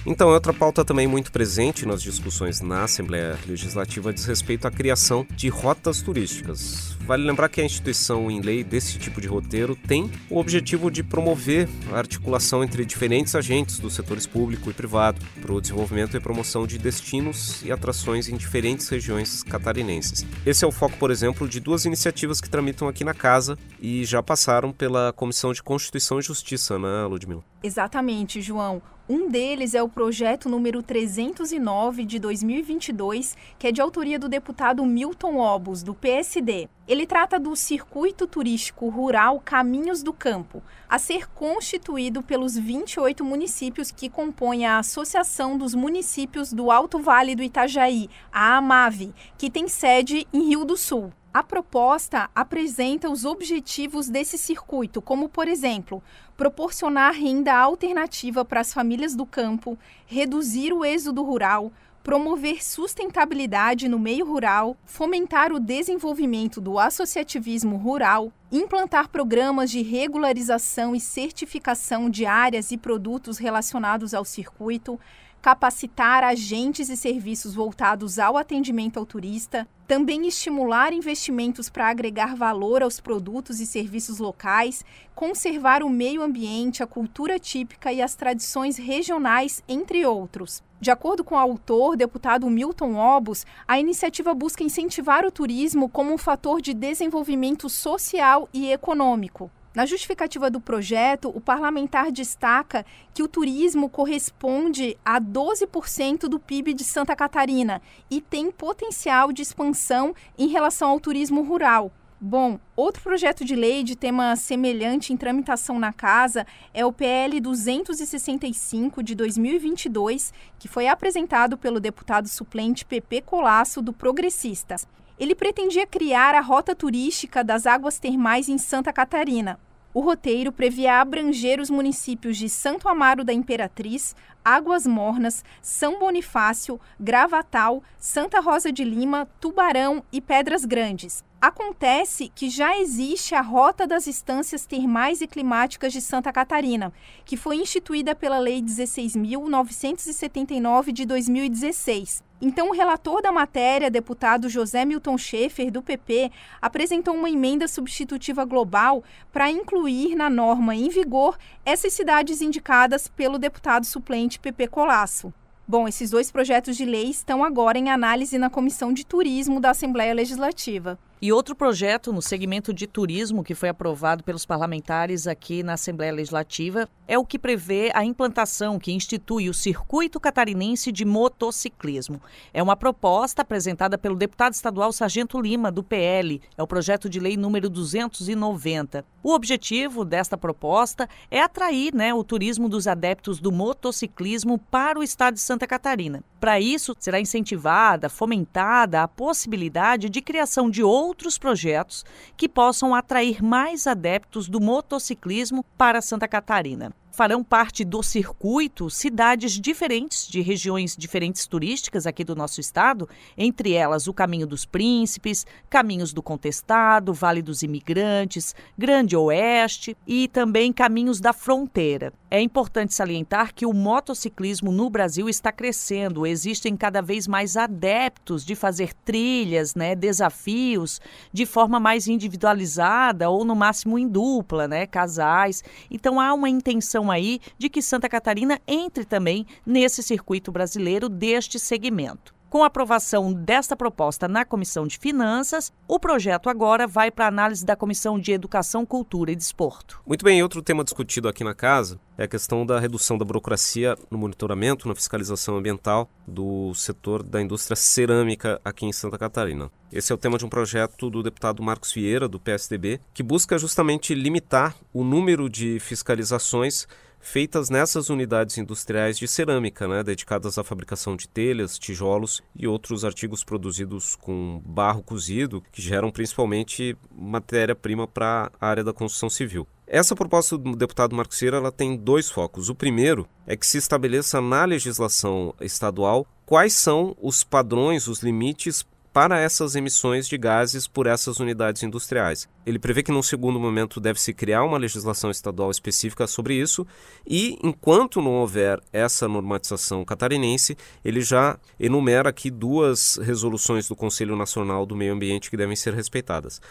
Então, 0.09 0.29
outra 0.29 0.51
pauta 0.51 0.83
também 0.83 1.05
muito 1.05 1.31
presente 1.31 1.85
nas 1.85 2.01
discussões 2.01 2.61
na 2.61 2.85
Assembleia 2.85 3.37
Legislativa 3.47 4.11
diz 4.11 4.25
respeito 4.25 4.67
à 4.67 4.71
criação 4.71 5.23
de 5.29 5.49
rotas 5.49 6.01
turísticas. 6.01 6.97
Vale 7.01 7.23
lembrar 7.23 7.47
que 7.47 7.61
a 7.61 7.63
instituição 7.63 8.29
em 8.29 8.41
lei 8.41 8.63
desse 8.63 8.97
tipo 8.97 9.21
de 9.21 9.27
roteiro 9.27 9.75
tem 9.75 10.11
o 10.27 10.39
objetivo 10.39 10.89
de 10.89 11.03
promover 11.03 11.69
a 11.91 11.99
articulação 11.99 12.63
entre 12.63 12.83
diferentes 12.85 13.35
agentes 13.35 13.77
dos 13.77 13.93
setores 13.93 14.25
público 14.25 14.71
e 14.71 14.73
privado 14.73 15.21
para 15.39 15.53
o 15.53 15.61
desenvolvimento 15.61 16.17
e 16.17 16.19
promoção 16.19 16.65
de 16.65 16.79
destinos 16.79 17.63
e 17.63 17.71
atrações 17.71 18.27
em 18.27 18.35
diferentes 18.35 18.89
regiões 18.89 19.43
catarinenses. 19.43 20.25
Esse 20.43 20.65
é 20.65 20.67
o 20.67 20.71
foco, 20.71 20.97
por 20.97 21.11
exemplo, 21.11 21.47
de 21.47 21.59
duas 21.59 21.85
iniciativas 21.85 22.41
que 22.41 22.49
tramitam 22.49 22.87
aqui 22.87 23.03
na 23.03 23.13
casa 23.13 23.59
e 23.79 24.03
já 24.05 24.23
passaram 24.23 24.71
pela 24.71 25.13
Comissão 25.13 25.53
de 25.53 25.61
Constituição 25.61 26.17
e 26.17 26.23
Justiça, 26.23 26.79
né, 26.79 27.05
Ludmila? 27.07 27.43
Exatamente, 27.61 28.41
João. 28.41 28.81
Um 29.11 29.27
deles 29.27 29.73
é 29.73 29.81
o 29.81 29.89
projeto 29.89 30.47
número 30.47 30.83
309 30.83 32.05
de 32.05 32.19
2022, 32.19 33.35
que 33.57 33.65
é 33.65 33.71
de 33.71 33.81
autoria 33.81 34.19
do 34.19 34.29
deputado 34.29 34.85
Milton 34.85 35.37
Obos, 35.37 35.81
do 35.81 35.95
PSD. 35.95 36.69
Ele 36.87 37.07
trata 37.07 37.39
do 37.39 37.55
circuito 37.55 38.27
turístico 38.27 38.87
rural 38.87 39.41
Caminhos 39.43 40.03
do 40.03 40.13
Campo, 40.13 40.61
a 40.87 40.99
ser 40.99 41.27
constituído 41.31 42.21
pelos 42.21 42.55
28 42.55 43.25
municípios 43.25 43.89
que 43.89 44.11
compõem 44.11 44.67
a 44.67 44.77
Associação 44.77 45.57
dos 45.57 45.73
Municípios 45.73 46.53
do 46.53 46.69
Alto 46.69 46.99
Vale 46.99 47.35
do 47.35 47.41
Itajaí, 47.41 48.11
a 48.31 48.57
AMAVE, 48.57 49.11
que 49.39 49.49
tem 49.49 49.67
sede 49.67 50.27
em 50.31 50.49
Rio 50.49 50.63
do 50.63 50.77
Sul. 50.77 51.11
A 51.39 51.43
proposta 51.43 52.29
apresenta 52.35 53.09
os 53.09 53.23
objetivos 53.23 54.09
desse 54.09 54.37
circuito, 54.37 55.01
como, 55.01 55.29
por 55.29 55.47
exemplo, 55.47 56.03
proporcionar 56.35 57.13
renda 57.13 57.55
alternativa 57.55 58.43
para 58.43 58.59
as 58.59 58.73
famílias 58.73 59.15
do 59.15 59.25
campo, 59.25 59.79
reduzir 60.05 60.73
o 60.73 60.83
êxodo 60.83 61.23
rural, 61.23 61.71
promover 62.03 62.61
sustentabilidade 62.61 63.87
no 63.87 63.97
meio 63.97 64.25
rural, 64.25 64.75
fomentar 64.83 65.53
o 65.53 65.61
desenvolvimento 65.61 66.59
do 66.59 66.77
associativismo 66.77 67.77
rural, 67.77 68.33
implantar 68.51 69.07
programas 69.07 69.71
de 69.71 69.81
regularização 69.81 70.93
e 70.93 70.99
certificação 70.99 72.09
de 72.09 72.25
áreas 72.25 72.69
e 72.69 72.77
produtos 72.77 73.37
relacionados 73.37 74.13
ao 74.13 74.25
circuito, 74.25 74.99
capacitar 75.41 76.21
agentes 76.21 76.89
e 76.89 76.97
serviços 76.97 77.55
voltados 77.55 78.19
ao 78.19 78.35
atendimento 78.35 78.99
ao 78.99 79.05
turista, 79.05 79.65
também 79.89 80.27
estimular 80.27 80.93
investimentos 80.93 81.67
para 81.67 81.89
agregar 81.89 82.35
valor 82.35 82.83
aos 82.83 82.99
produtos 82.99 83.59
e 83.59 83.65
serviços 83.65 84.19
locais, 84.19 84.85
conservar 85.15 85.81
o 85.81 85.89
meio 85.89 86.21
ambiente, 86.21 86.83
a 86.83 86.85
cultura 86.85 87.39
típica 87.39 87.91
e 87.91 87.99
as 87.99 88.13
tradições 88.13 88.77
regionais, 88.77 89.63
entre 89.67 90.05
outros. 90.05 90.61
De 90.79 90.91
acordo 90.91 91.23
com 91.23 91.33
o 91.33 91.39
autor, 91.39 91.97
deputado 91.97 92.47
Milton 92.51 92.97
Obos, 92.97 93.47
a 93.67 93.79
iniciativa 93.79 94.31
busca 94.35 94.63
incentivar 94.63 95.25
o 95.25 95.31
turismo 95.31 95.89
como 95.89 96.13
um 96.13 96.19
fator 96.19 96.61
de 96.61 96.75
desenvolvimento 96.75 97.67
social 97.67 98.47
e 98.53 98.71
econômico. 98.71 99.49
Na 99.73 99.85
justificativa 99.85 100.49
do 100.49 100.59
projeto, 100.59 101.29
o 101.29 101.39
parlamentar 101.39 102.11
destaca 102.11 102.83
que 103.13 103.21
o 103.21 103.27
turismo 103.27 103.87
corresponde 103.87 104.97
a 105.05 105.21
12% 105.21 106.21
do 106.21 106.39
PIB 106.39 106.73
de 106.73 106.83
Santa 106.83 107.15
Catarina 107.15 107.79
e 108.09 108.19
tem 108.19 108.49
potencial 108.49 109.31
de 109.31 109.43
expansão 109.43 110.15
em 110.37 110.47
relação 110.47 110.89
ao 110.89 110.99
turismo 110.99 111.43
rural. 111.43 111.91
Bom, 112.19 112.59
outro 112.75 113.01
projeto 113.01 113.45
de 113.45 113.55
lei 113.55 113.83
de 113.83 113.95
tema 113.95 114.35
semelhante 114.35 115.13
em 115.13 115.17
tramitação 115.17 115.79
na 115.79 115.93
casa 115.93 116.45
é 116.73 116.83
o 116.83 116.91
PL 116.91 117.39
265 117.39 119.01
de 119.03 119.15
2022, 119.15 120.33
que 120.57 120.67
foi 120.67 120.87
apresentado 120.87 121.57
pelo 121.57 121.79
deputado 121.79 122.27
suplente 122.27 122.83
PP 122.83 123.21
Colasso 123.21 123.81
do 123.81 123.93
Progressistas 123.93 124.85
ele 125.19 125.35
pretendia 125.35 125.85
criar 125.85 126.33
a 126.33 126.41
rota 126.41 126.73
turística 126.73 127.43
das 127.43 127.67
águas 127.67 127.99
termais 127.99 128.47
em 128.47 128.57
Santa 128.57 128.93
Catarina. 128.93 129.59
O 129.93 129.99
roteiro 130.01 130.51
previa 130.51 131.01
abranger 131.01 131.59
os 131.59 131.69
municípios 131.69 132.37
de 132.37 132.47
Santo 132.47 132.87
Amaro 132.87 133.23
da 133.23 133.33
Imperatriz, 133.33 134.15
Águas 134.45 134.87
Mornas, 134.87 135.43
São 135.61 135.99
Bonifácio, 135.99 136.79
Gravatal, 136.99 137.83
Santa 137.97 138.39
Rosa 138.39 138.71
de 138.71 138.83
Lima, 138.83 139.27
Tubarão 139.41 140.03
e 140.11 140.21
Pedras 140.21 140.63
Grandes. 140.63 141.23
Acontece 141.41 142.31
que 142.35 142.49
já 142.49 142.77
existe 142.77 143.33
a 143.33 143.41
Rota 143.41 143.87
das 143.87 144.05
Estâncias 144.07 144.65
Termais 144.65 145.21
e 145.21 145.27
Climáticas 145.27 145.91
de 145.91 146.01
Santa 146.01 146.31
Catarina, 146.31 146.93
que 147.25 147.35
foi 147.35 147.55
instituída 147.55 148.13
pela 148.13 148.37
Lei 148.37 148.61
16.979 148.61 150.91
de 150.91 151.05
2016. 151.05 152.28
Então, 152.41 152.69
o 152.69 152.73
relator 152.73 153.21
da 153.21 153.33
matéria, 153.33 153.91
deputado 153.91 154.47
José 154.47 154.85
Milton 154.85 155.17
Schaefer, 155.17 155.69
do 155.69 155.81
PP, 155.81 156.31
apresentou 156.61 157.13
uma 157.13 157.29
emenda 157.29 157.67
substitutiva 157.67 158.45
global 158.45 159.03
para 159.31 159.51
incluir 159.51 160.15
na 160.15 160.29
norma 160.29 160.73
em 160.73 160.87
vigor 160.87 161.37
essas 161.65 161.91
cidades 161.91 162.41
indicadas 162.41 163.09
pelo 163.09 163.37
deputado 163.37 163.85
suplente 163.85 164.39
PP 164.39 164.69
Colasso. 164.69 165.33
Bom, 165.67 165.85
esses 165.85 166.09
dois 166.09 166.31
projetos 166.31 166.77
de 166.77 166.85
lei 166.85 167.09
estão 167.09 167.43
agora 167.43 167.77
em 167.77 167.89
análise 167.89 168.37
na 168.37 168.49
Comissão 168.49 168.93
de 168.93 169.05
Turismo 169.05 169.59
da 169.59 169.71
Assembleia 169.71 170.13
Legislativa. 170.13 170.97
E 171.21 171.33
outro 171.33 171.53
projeto 171.53 172.13
no 172.13 172.21
segmento 172.21 172.73
de 172.73 172.87
turismo 172.87 173.43
que 173.43 173.53
foi 173.53 173.67
aprovado 173.67 174.23
pelos 174.23 174.45
parlamentares 174.45 175.27
aqui 175.27 175.61
na 175.61 175.73
Assembleia 175.73 176.13
Legislativa 176.13 176.87
é 177.05 177.19
o 177.19 177.25
que 177.25 177.37
prevê 177.37 177.91
a 177.93 178.05
implantação 178.05 178.79
que 178.79 178.93
institui 178.93 179.49
o 179.49 179.53
Circuito 179.53 180.17
Catarinense 180.17 180.93
de 180.93 181.03
Motociclismo. 181.03 182.21
É 182.53 182.63
uma 182.63 182.77
proposta 182.77 183.41
apresentada 183.41 183.97
pelo 183.97 184.15
deputado 184.15 184.53
estadual 184.53 184.93
Sargento 184.93 185.41
Lima, 185.41 185.69
do 185.69 185.83
PL. 185.83 186.41
É 186.57 186.63
o 186.63 186.67
projeto 186.67 187.09
de 187.09 187.19
lei 187.19 187.35
número 187.35 187.69
290. 187.69 189.03
O 189.21 189.33
objetivo 189.33 190.05
desta 190.05 190.37
proposta 190.37 191.09
é 191.29 191.41
atrair 191.41 191.93
né, 191.93 192.13
o 192.13 192.23
turismo 192.23 192.69
dos 192.69 192.87
adeptos 192.87 193.41
do 193.41 193.51
motociclismo 193.51 194.57
para 194.57 194.97
o 194.97 195.03
estado 195.03 195.33
de 195.33 195.41
Santa 195.41 195.67
Catarina. 195.67 196.23
Para 196.39 196.61
isso, 196.61 196.95
será 196.97 197.19
incentivada, 197.19 198.07
fomentada 198.07 199.03
a 199.03 199.07
possibilidade 199.09 200.09
de 200.09 200.21
criação 200.21 200.69
de 200.69 200.81
outros 200.81 201.08
outros 201.09 201.39
projetos 201.39 202.05
que 202.37 202.47
possam 202.47 202.93
atrair 202.93 203.43
mais 203.43 203.87
adeptos 203.87 204.47
do 204.47 204.61
motociclismo 204.61 205.65
para 205.75 206.01
Santa 206.01 206.27
Catarina. 206.27 206.93
Farão 207.19 207.43
parte 207.43 207.83
do 207.83 208.01
circuito 208.01 208.89
cidades 208.89 209.59
diferentes, 209.59 210.25
de 210.25 210.39
regiões 210.39 210.95
diferentes 210.95 211.45
turísticas 211.45 212.07
aqui 212.07 212.23
do 212.23 212.33
nosso 212.33 212.61
estado, 212.61 213.09
entre 213.37 213.73
elas 213.73 214.07
o 214.07 214.13
Caminho 214.13 214.47
dos 214.47 214.63
Príncipes, 214.63 215.45
Caminhos 215.69 216.13
do 216.13 216.23
Contestado, 216.23 217.13
Vale 217.13 217.41
dos 217.41 217.61
Imigrantes, 217.61 218.55
Grande 218.77 219.17
Oeste 219.17 219.97
e 220.07 220.29
também 220.29 220.71
Caminhos 220.71 221.19
da 221.19 221.33
Fronteira. 221.33 222.13
É 222.31 222.39
importante 222.39 222.93
salientar 222.93 223.53
que 223.53 223.65
o 223.65 223.73
motociclismo 223.73 224.71
no 224.71 224.89
Brasil 224.89 225.27
está 225.27 225.51
crescendo, 225.51 226.27
existem 226.27 226.77
cada 226.77 227.01
vez 227.01 227.27
mais 227.27 227.57
adeptos 227.57 228.45
de 228.45 228.55
fazer 228.55 228.93
trilhas, 228.93 229.73
né, 229.73 229.95
desafios 229.95 231.01
de 231.33 231.45
forma 231.45 231.79
mais 231.79 232.07
individualizada 232.07 233.29
ou 233.29 233.43
no 233.43 233.55
máximo 233.55 233.97
em 233.97 234.07
dupla, 234.07 234.67
né, 234.67 234.85
casais. 234.85 235.63
Então 235.89 236.17
há 236.17 236.33
uma 236.33 236.47
intenção 236.47 237.08
aí 237.11 237.39
de 237.57 237.69
que 237.69 237.81
Santa 237.81 238.09
Catarina 238.09 238.59
entre 238.67 239.05
também 239.05 239.45
nesse 239.65 240.01
circuito 240.03 240.51
brasileiro 240.51 241.09
deste 241.09 241.59
segmento. 241.59 242.38
Com 242.49 242.63
a 242.63 242.65
aprovação 242.65 243.31
desta 243.31 243.75
proposta 243.75 244.27
na 244.27 244.43
Comissão 244.43 244.87
de 244.87 244.97
Finanças, 244.97 245.71
o 245.87 245.99
projeto 245.99 246.49
agora 246.49 246.87
vai 246.87 247.11
para 247.11 247.27
análise 247.27 247.63
da 247.63 247.75
Comissão 247.75 248.19
de 248.19 248.31
Educação, 248.31 248.87
Cultura 248.87 249.31
e 249.31 249.35
Desporto. 249.35 250.01
Muito 250.03 250.25
bem, 250.25 250.41
outro 250.41 250.63
tema 250.63 250.83
discutido 250.83 251.27
aqui 251.27 251.43
na 251.43 251.53
casa 251.53 251.99
é 252.17 252.23
a 252.23 252.27
questão 252.27 252.65
da 252.65 252.79
redução 252.79 253.19
da 253.19 253.23
burocracia 253.23 253.95
no 254.09 254.17
monitoramento, 254.17 254.87
na 254.87 254.95
fiscalização 254.95 255.57
ambiental 255.57 256.09
do 256.27 256.73
setor 256.73 257.21
da 257.21 257.39
indústria 257.39 257.75
cerâmica 257.75 258.59
aqui 258.65 258.83
em 258.83 258.91
Santa 258.91 259.19
Catarina. 259.19 259.69
Esse 259.93 260.11
é 260.11 260.15
o 260.15 260.17
tema 260.17 260.39
de 260.39 260.43
um 260.43 260.49
projeto 260.49 261.07
do 261.07 261.21
deputado 261.21 261.61
Marcos 261.61 261.93
Vieira, 261.93 262.27
do 262.27 262.39
PSDB, 262.39 262.99
que 263.13 263.21
busca 263.21 263.59
justamente 263.59 264.15
limitar 264.15 264.75
o 264.91 265.03
número 265.03 265.47
de 265.47 265.79
fiscalizações 265.79 266.87
feitas 267.19 267.69
nessas 267.69 268.09
unidades 268.09 268.57
industriais 268.57 269.17
de 269.17 269.27
cerâmica, 269.27 269.87
né, 269.87 270.03
dedicadas 270.03 270.57
à 270.57 270.63
fabricação 270.63 271.15
de 271.15 271.27
telhas, 271.27 271.77
tijolos 271.77 272.41
e 272.55 272.67
outros 272.67 273.03
artigos 273.05 273.43
produzidos 273.43 274.15
com 274.15 274.61
barro 274.65 275.03
cozido, 275.03 275.63
que 275.71 275.81
geram 275.81 276.11
principalmente 276.11 276.97
matéria-prima 277.11 278.07
para 278.07 278.51
a 278.59 278.67
área 278.67 278.83
da 278.83 278.93
construção 278.93 279.29
civil. 279.29 279.67
Essa 279.85 280.15
proposta 280.15 280.55
do 280.55 280.75
deputado 280.75 281.15
Marcos 281.15 281.37
Cira 281.37 281.57
ela 281.57 281.71
tem 281.71 281.97
dois 281.97 282.29
focos. 282.29 282.69
O 282.69 282.75
primeiro 282.75 283.27
é 283.47 283.57
que 283.57 283.65
se 283.65 283.79
estabeleça 283.79 284.39
na 284.39 284.63
legislação 284.63 285.53
estadual 285.59 286.27
quais 286.45 286.73
são 286.73 287.15
os 287.19 287.43
padrões, 287.43 288.07
os 288.07 288.21
limites 288.21 288.85
para 289.11 289.39
essas 289.39 289.75
emissões 289.75 290.27
de 290.27 290.37
gases 290.37 290.87
por 290.87 291.07
essas 291.07 291.39
unidades 291.39 291.83
industriais. 291.83 292.47
Ele 292.65 292.77
prevê 292.77 293.01
que, 293.01 293.11
num 293.11 293.23
segundo 293.23 293.59
momento, 293.59 293.99
deve-se 293.99 294.33
criar 294.33 294.63
uma 294.63 294.77
legislação 294.77 295.31
estadual 295.31 295.71
específica 295.71 296.27
sobre 296.27 296.53
isso, 296.55 296.85
e 297.25 297.57
enquanto 297.63 298.21
não 298.21 298.35
houver 298.35 298.79
essa 298.93 299.27
normatização 299.27 300.05
catarinense, 300.05 300.77
ele 301.03 301.21
já 301.21 301.57
enumera 301.79 302.29
aqui 302.29 302.51
duas 302.51 303.17
resoluções 303.17 303.87
do 303.87 303.95
Conselho 303.95 304.35
Nacional 304.35 304.85
do 304.85 304.95
Meio 304.95 305.13
Ambiente 305.13 305.49
que 305.49 305.57
devem 305.57 305.75
ser 305.75 305.93
respeitadas. 305.93 306.61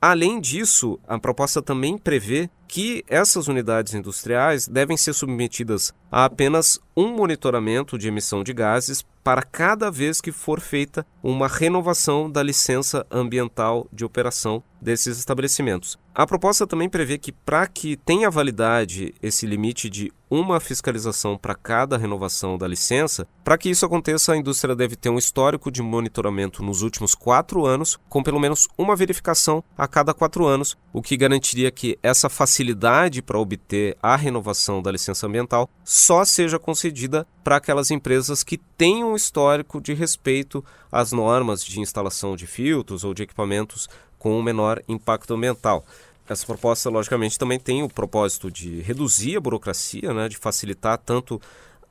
Além 0.00 0.40
disso, 0.40 0.98
a 1.08 1.18
proposta 1.18 1.62
também 1.62 1.96
prevê 1.96 2.50
que 2.68 3.04
essas 3.08 3.48
unidades 3.48 3.94
industriais 3.94 4.68
devem 4.68 4.96
ser 4.96 5.14
submetidas 5.14 5.94
a 6.10 6.24
apenas 6.24 6.78
um 6.96 7.14
monitoramento 7.14 7.96
de 7.96 8.08
emissão 8.08 8.42
de 8.44 8.52
gases 8.52 9.04
para 9.24 9.42
cada 9.42 9.90
vez 9.90 10.20
que 10.20 10.30
for 10.30 10.60
feita 10.60 11.04
uma 11.22 11.48
renovação 11.48 12.30
da 12.30 12.42
licença 12.42 13.06
ambiental 13.10 13.88
de 13.92 14.04
operação 14.04 14.62
desses 14.80 15.18
estabelecimentos. 15.18 15.98
A 16.14 16.26
proposta 16.26 16.66
também 16.66 16.88
prevê 16.88 17.18
que, 17.18 17.32
para 17.32 17.66
que 17.66 17.96
tenha 17.96 18.30
validade 18.30 19.14
esse 19.22 19.46
limite 19.46 19.90
de 19.90 20.12
uma 20.30 20.58
fiscalização 20.58 21.38
para 21.38 21.54
cada 21.54 21.96
renovação 21.96 22.58
da 22.58 22.66
licença, 22.66 23.26
para 23.44 23.56
que 23.56 23.70
isso 23.70 23.86
aconteça, 23.86 24.32
a 24.32 24.36
indústria 24.36 24.74
deve 24.74 24.96
ter 24.96 25.08
um 25.08 25.18
histórico 25.18 25.70
de 25.70 25.82
monitoramento 25.82 26.62
nos 26.62 26.82
últimos 26.82 27.14
quatro 27.14 27.64
anos, 27.64 27.98
com 28.08 28.22
pelo 28.22 28.40
menos 28.40 28.68
uma 28.76 28.96
verificação 28.96 29.62
a 29.76 29.86
cada 29.86 30.12
quatro 30.12 30.44
anos, 30.46 30.76
o 30.92 31.00
que 31.00 31.16
garantiria 31.16 31.70
que 31.70 31.98
essa 32.02 32.28
facilidade 32.28 33.22
para 33.22 33.38
obter 33.38 33.96
a 34.02 34.16
renovação 34.16 34.82
da 34.82 34.90
licença 34.90 35.26
ambiental 35.26 35.70
só 35.84 36.24
seja 36.24 36.58
concedida 36.58 37.26
para 37.44 37.56
aquelas 37.56 37.90
empresas 37.90 38.42
que 38.42 38.58
tenham 38.58 39.12
um 39.12 39.16
histórico 39.16 39.80
de 39.80 39.94
respeito 39.94 40.64
às 40.90 41.12
normas 41.12 41.64
de 41.64 41.80
instalação 41.80 42.34
de 42.34 42.46
filtros 42.46 43.04
ou 43.04 43.14
de 43.14 43.22
equipamentos 43.22 43.88
com 44.18 44.42
menor 44.42 44.82
impacto 44.88 45.34
ambiental. 45.34 45.84
Essa 46.28 46.44
proposta, 46.44 46.90
logicamente, 46.90 47.38
também 47.38 47.58
tem 47.58 47.82
o 47.82 47.88
propósito 47.88 48.50
de 48.50 48.80
reduzir 48.80 49.36
a 49.36 49.40
burocracia, 49.40 50.12
né, 50.12 50.28
de 50.28 50.36
facilitar 50.36 50.98
tanto 50.98 51.40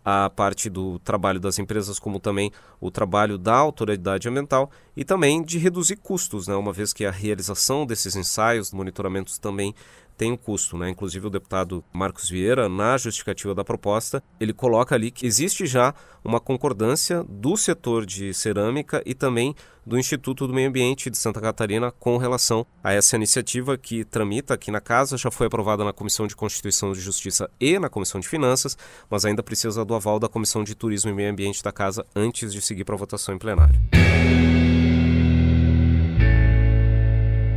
a 0.06 0.30
parte 0.30 0.70
do 0.70 1.00
trabalho 1.00 1.40
das 1.40 1.58
empresas, 1.58 1.98
como 1.98 2.20
também 2.20 2.52
o 2.80 2.92
trabalho 2.92 3.40
da 3.40 3.56
autoridade 3.56 4.30
ambiental 4.30 4.70
e 4.96 5.04
também 5.04 5.42
de 5.42 5.58
reduzir 5.58 5.96
custos, 5.96 6.48
né? 6.48 6.56
uma 6.56 6.72
vez 6.72 6.94
que 6.94 7.06
a 7.06 7.12
realização 7.12 7.88
desses 7.88 8.16
ensaios, 8.16 8.72
monitoramentos 8.72 9.40
também 9.40 9.74
tem 10.18 10.32
um 10.32 10.38
custo, 10.38 10.78
né? 10.78 10.90
Inclusive 10.90 11.28
o 11.28 11.30
deputado 11.30 11.84
Marcos 11.94 12.30
Vieira, 12.30 12.70
na 12.70 12.98
justificativa 12.98 13.54
da 13.54 13.64
proposta, 13.64 14.24
ele 14.40 14.54
coloca 14.54 14.96
ali 14.96 15.12
que 15.12 15.26
existe 15.26 15.66
já 15.66 15.94
uma 16.24 16.40
concordância 16.40 17.24
do 17.28 17.56
setor 17.56 18.06
de 18.06 18.34
cerâmica 18.34 19.02
e 19.06 19.14
também 19.14 19.56
do 19.86 19.98
Instituto 20.00 20.48
do 20.48 20.54
Meio 20.54 20.70
Ambiente 20.70 21.10
de 21.10 21.18
Santa 21.18 21.40
Catarina 21.40 21.92
com 21.92 22.18
relação 22.18 22.66
a 22.84 22.92
essa 22.92 23.16
iniciativa 23.16 23.78
que 23.78 24.04
tramita 24.04 24.56
aqui 24.56 24.72
na 24.72 24.82
casa, 24.82 25.18
já 25.18 25.30
foi 25.30 25.48
aprovada 25.48 25.84
na 25.84 25.94
Comissão 25.94 26.26
de 26.26 26.36
Constituição 26.36 26.92
e 26.92 26.96
Justiça 26.96 27.50
e 27.60 27.78
na 27.78 27.90
Comissão 27.90 28.20
de 28.20 28.28
Finanças, 28.28 28.76
mas 29.10 29.26
ainda 29.26 29.44
precisa 29.44 29.86
do 29.86 29.94
aval 29.94 30.20
da 30.20 30.28
Comissão 30.28 30.64
de 30.64 30.74
Turismo 30.74 31.12
e 31.12 31.14
Meio 31.14 31.32
Ambiente 31.32 31.62
da 31.62 31.72
casa 31.72 32.06
antes 32.16 32.52
de 32.52 32.62
seguir 32.62 32.84
para 32.84 32.96
votação 32.96 33.36
em 33.36 33.38
plenário. 33.38 33.80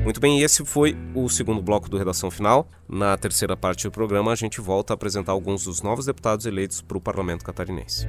Muito 0.09 0.21
bem, 0.21 0.41
esse 0.41 0.65
foi 0.65 0.97
o 1.15 1.29
segundo 1.29 1.61
bloco 1.61 1.87
do 1.87 1.99
Redação 1.99 2.31
Final. 2.31 2.67
Na 2.89 3.15
terceira 3.19 3.55
parte 3.55 3.87
do 3.87 3.91
programa, 3.91 4.33
a 4.33 4.35
gente 4.35 4.59
volta 4.59 4.91
a 4.91 4.95
apresentar 4.95 5.33
alguns 5.33 5.65
dos 5.65 5.83
novos 5.83 6.07
deputados 6.07 6.47
eleitos 6.47 6.81
para 6.81 6.97
o 6.97 7.01
Parlamento 7.01 7.45
Catarinense. 7.45 8.09